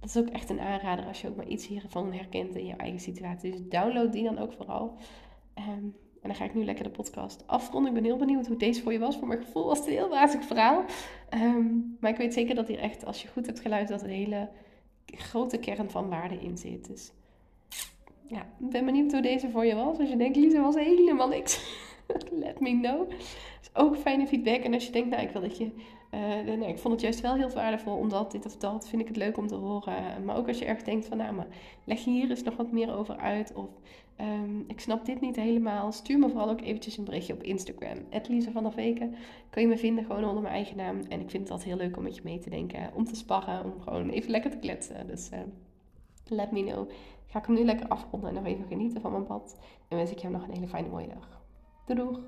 Dat 0.00 0.08
is 0.08 0.16
ook 0.16 0.28
echt 0.28 0.50
een 0.50 0.60
aanrader 0.60 1.06
als 1.06 1.20
je 1.20 1.28
ook 1.28 1.36
maar 1.36 1.48
iets 1.48 1.66
hiervan 1.66 2.12
herkent 2.12 2.54
in 2.54 2.66
je 2.66 2.76
eigen 2.76 3.00
situatie. 3.00 3.50
Dus 3.50 3.68
download 3.68 4.12
die 4.12 4.24
dan 4.24 4.38
ook 4.38 4.52
vooral. 4.52 4.94
Ehm, 5.54 5.84
en 6.22 6.28
dan 6.28 6.34
ga 6.34 6.44
ik 6.44 6.54
nu 6.54 6.64
lekker 6.64 6.84
de 6.84 6.90
podcast 6.90 7.46
afronden. 7.46 7.88
Ik 7.88 7.96
ben 7.96 8.10
heel 8.10 8.16
benieuwd 8.16 8.46
hoe 8.46 8.56
deze 8.56 8.82
voor 8.82 8.92
je 8.92 8.98
was. 8.98 9.16
Voor 9.16 9.28
mijn 9.28 9.44
gevoel 9.44 9.66
was 9.66 9.78
het 9.78 9.86
een 9.86 9.92
heel 9.92 10.08
wazig 10.08 10.44
verhaal. 10.44 10.84
Ehm, 11.28 11.66
maar 12.00 12.10
ik 12.10 12.16
weet 12.16 12.34
zeker 12.34 12.54
dat 12.54 12.68
hier 12.68 12.78
echt, 12.78 13.04
als 13.04 13.22
je 13.22 13.28
goed 13.28 13.46
hebt 13.46 13.60
geluisterd, 13.60 14.00
dat 14.00 14.08
een 14.08 14.14
hele 14.14 14.48
grote 15.06 15.58
kern 15.58 15.90
van 15.90 16.08
waarde 16.08 16.38
in 16.38 16.58
zit. 16.58 16.86
Dus 16.86 17.12
ja, 18.26 18.40
ik 18.40 18.70
ben 18.70 18.84
benieuwd 18.84 19.12
hoe 19.12 19.22
deze 19.22 19.50
voor 19.50 19.66
je 19.66 19.74
was. 19.74 19.98
Als 19.98 20.08
je 20.08 20.16
denkt, 20.16 20.36
Lisa 20.36 20.62
was 20.62 20.74
helemaal 20.74 21.28
niks. 21.28 21.88
Let 22.46 22.60
me 22.60 22.80
know. 22.80 23.10
is 23.60 23.70
ook 23.72 23.96
fijne 23.96 24.26
feedback. 24.26 24.60
En 24.62 24.74
als 24.74 24.86
je 24.86 24.92
denkt, 24.92 25.10
nou, 25.10 25.22
ik 25.22 25.30
wil 25.30 25.40
dat 25.40 25.58
je 25.58 25.70
uh, 26.14 26.56
nee, 26.56 26.68
ik 26.68 26.78
vond 26.78 26.94
het 26.94 27.02
juist 27.02 27.20
wel 27.20 27.34
heel 27.34 27.50
waardevol, 27.50 27.96
omdat 27.96 28.32
dit 28.32 28.46
of 28.46 28.56
dat 28.56 28.88
vind 28.88 29.02
ik 29.02 29.08
het 29.08 29.16
leuk 29.16 29.36
om 29.36 29.46
te 29.46 29.54
horen. 29.54 30.24
Maar 30.24 30.36
ook 30.36 30.48
als 30.48 30.58
je 30.58 30.64
ergens 30.64 30.84
denkt 30.84 31.06
van, 31.06 31.16
nou, 31.16 31.34
maar 31.34 31.46
leg 31.84 32.04
hier 32.04 32.30
eens 32.30 32.42
nog 32.42 32.56
wat 32.56 32.72
meer 32.72 32.94
over 32.94 33.16
uit. 33.16 33.52
Of 33.54 33.68
um, 34.20 34.64
ik 34.66 34.80
snap 34.80 35.04
dit 35.04 35.20
niet 35.20 35.36
helemaal. 35.36 35.92
Stuur 35.92 36.18
me 36.18 36.28
vooral 36.28 36.50
ook 36.50 36.60
eventjes 36.60 36.96
een 36.96 37.04
berichtje 37.04 37.32
op 37.32 37.42
Instagram. 37.42 37.98
Lisa 38.28 38.50
van 38.50 38.62
der 38.62 38.72
Veken. 38.72 39.14
Kun 39.50 39.62
je 39.62 39.68
me 39.68 39.78
vinden 39.78 40.04
gewoon 40.04 40.24
onder 40.24 40.42
mijn 40.42 40.54
eigen 40.54 40.76
naam. 40.76 41.00
En 41.08 41.20
ik 41.20 41.30
vind 41.30 41.42
het 41.42 41.50
altijd 41.50 41.68
heel 41.68 41.78
leuk 41.78 41.96
om 41.96 42.02
met 42.02 42.16
je 42.16 42.22
mee 42.24 42.38
te 42.38 42.50
denken. 42.50 42.90
Om 42.94 43.04
te 43.04 43.16
sparren, 43.16 43.64
om 43.64 43.80
gewoon 43.80 44.08
even 44.08 44.30
lekker 44.30 44.50
te 44.50 44.58
kletsen. 44.58 45.06
Dus 45.06 45.30
uh, 45.32 45.38
let 46.24 46.50
me 46.50 46.62
know. 46.62 46.90
Ga 47.26 47.38
ik 47.38 47.46
hem 47.46 47.54
nu 47.54 47.64
lekker 47.64 47.88
afronden 47.88 48.28
en 48.28 48.34
nog 48.34 48.46
even 48.46 48.64
genieten 48.66 49.00
van 49.00 49.12
mijn 49.12 49.26
bad. 49.26 49.58
En 49.88 49.96
wens 49.96 50.10
ik 50.10 50.18
jou 50.18 50.32
nog 50.32 50.42
een 50.42 50.54
hele 50.54 50.68
fijne 50.68 50.88
mooie 50.88 51.08
dag. 51.08 51.39
Doeg! 51.94 52.18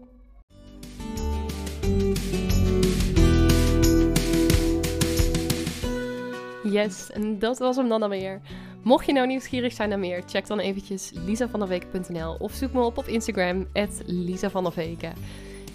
Yes, 6.62 7.10
en 7.10 7.38
dat 7.38 7.58
was 7.58 7.76
hem 7.76 7.88
dan 7.88 8.02
alweer. 8.02 8.40
Mocht 8.82 9.06
je 9.06 9.12
nou 9.12 9.26
nieuwsgierig 9.26 9.72
zijn 9.72 9.88
naar 9.88 9.98
meer, 9.98 10.22
check 10.26 10.46
dan 10.46 10.58
eventjes 10.58 11.10
lisavanderweken.nl 11.14 12.36
of 12.38 12.52
zoek 12.52 12.72
me 12.72 12.80
op 12.80 12.98
op 12.98 13.06
Instagram, 13.06 13.66
@lisavanderweken. 14.06 15.12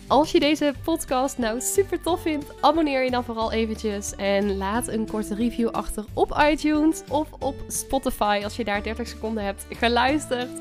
Als 0.07 0.31
je 0.31 0.39
deze 0.39 0.73
podcast 0.83 1.37
nou 1.37 1.61
super 1.61 2.01
tof 2.01 2.21
vindt, 2.21 2.61
abonneer 2.61 3.03
je 3.03 3.11
dan 3.11 3.23
vooral 3.23 3.51
eventjes 3.51 4.15
en 4.15 4.57
laat 4.57 4.87
een 4.87 5.07
korte 5.07 5.35
review 5.35 5.69
achter 5.69 6.05
op 6.13 6.43
iTunes 6.51 7.03
of 7.09 7.29
op 7.39 7.55
Spotify 7.67 8.41
als 8.43 8.55
je 8.55 8.63
daar 8.63 8.83
30 8.83 9.07
seconden 9.07 9.43
hebt 9.43 9.65
geluisterd 9.69 10.59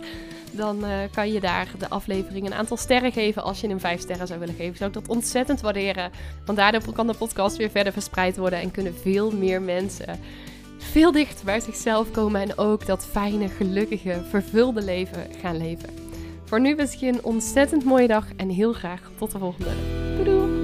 dan 0.53 0.85
uh, 0.85 0.91
kan 1.13 1.33
je 1.33 1.41
daar 1.41 1.69
de 1.79 1.89
aflevering 1.89 2.47
een 2.47 2.55
aantal 2.55 2.77
sterren 2.77 3.13
geven. 3.13 3.43
Als 3.43 3.61
je 3.61 3.69
hem 3.69 3.81
vijf 3.81 4.01
sterren 4.01 4.27
zou 4.27 4.39
willen 4.39 4.55
geven, 4.55 4.77
zou 4.77 4.91
ik 4.91 4.97
dat 4.97 5.09
ontzettend 5.09 5.61
waarderen. 5.61 6.11
Want 6.45 6.59
daardoor 6.59 6.93
kan 6.93 7.07
de 7.07 7.15
podcast 7.15 7.57
weer 7.57 7.71
verder 7.71 7.93
verspreid 7.93 8.37
worden 8.37 8.61
en 8.61 8.71
kunnen 8.71 8.95
veel 8.95 9.31
meer 9.31 9.63
mensen 9.63 10.19
veel 10.79 11.13
dichter 11.13 11.45
bij 11.45 11.61
zichzelf 11.61 12.11
komen 12.11 12.41
en 12.41 12.59
ook 12.59 12.87
dat 12.87 13.07
fijne, 13.07 13.49
gelukkige, 13.49 14.23
vervulde 14.29 14.83
leven 14.83 15.27
gaan 15.41 15.57
leven. 15.57 15.89
Voor 16.45 16.61
nu 16.61 16.77
wens 16.77 16.93
ik 16.93 17.01
je 17.01 17.09
een 17.09 17.25
ontzettend 17.25 17.85
mooie 17.85 18.07
dag 18.07 18.27
en 18.37 18.49
heel 18.49 18.73
graag 18.73 19.11
tot 19.19 19.33
de 19.33 19.39
volgende. 19.39 19.71
Doei 20.17 20.25
doei! 20.25 20.56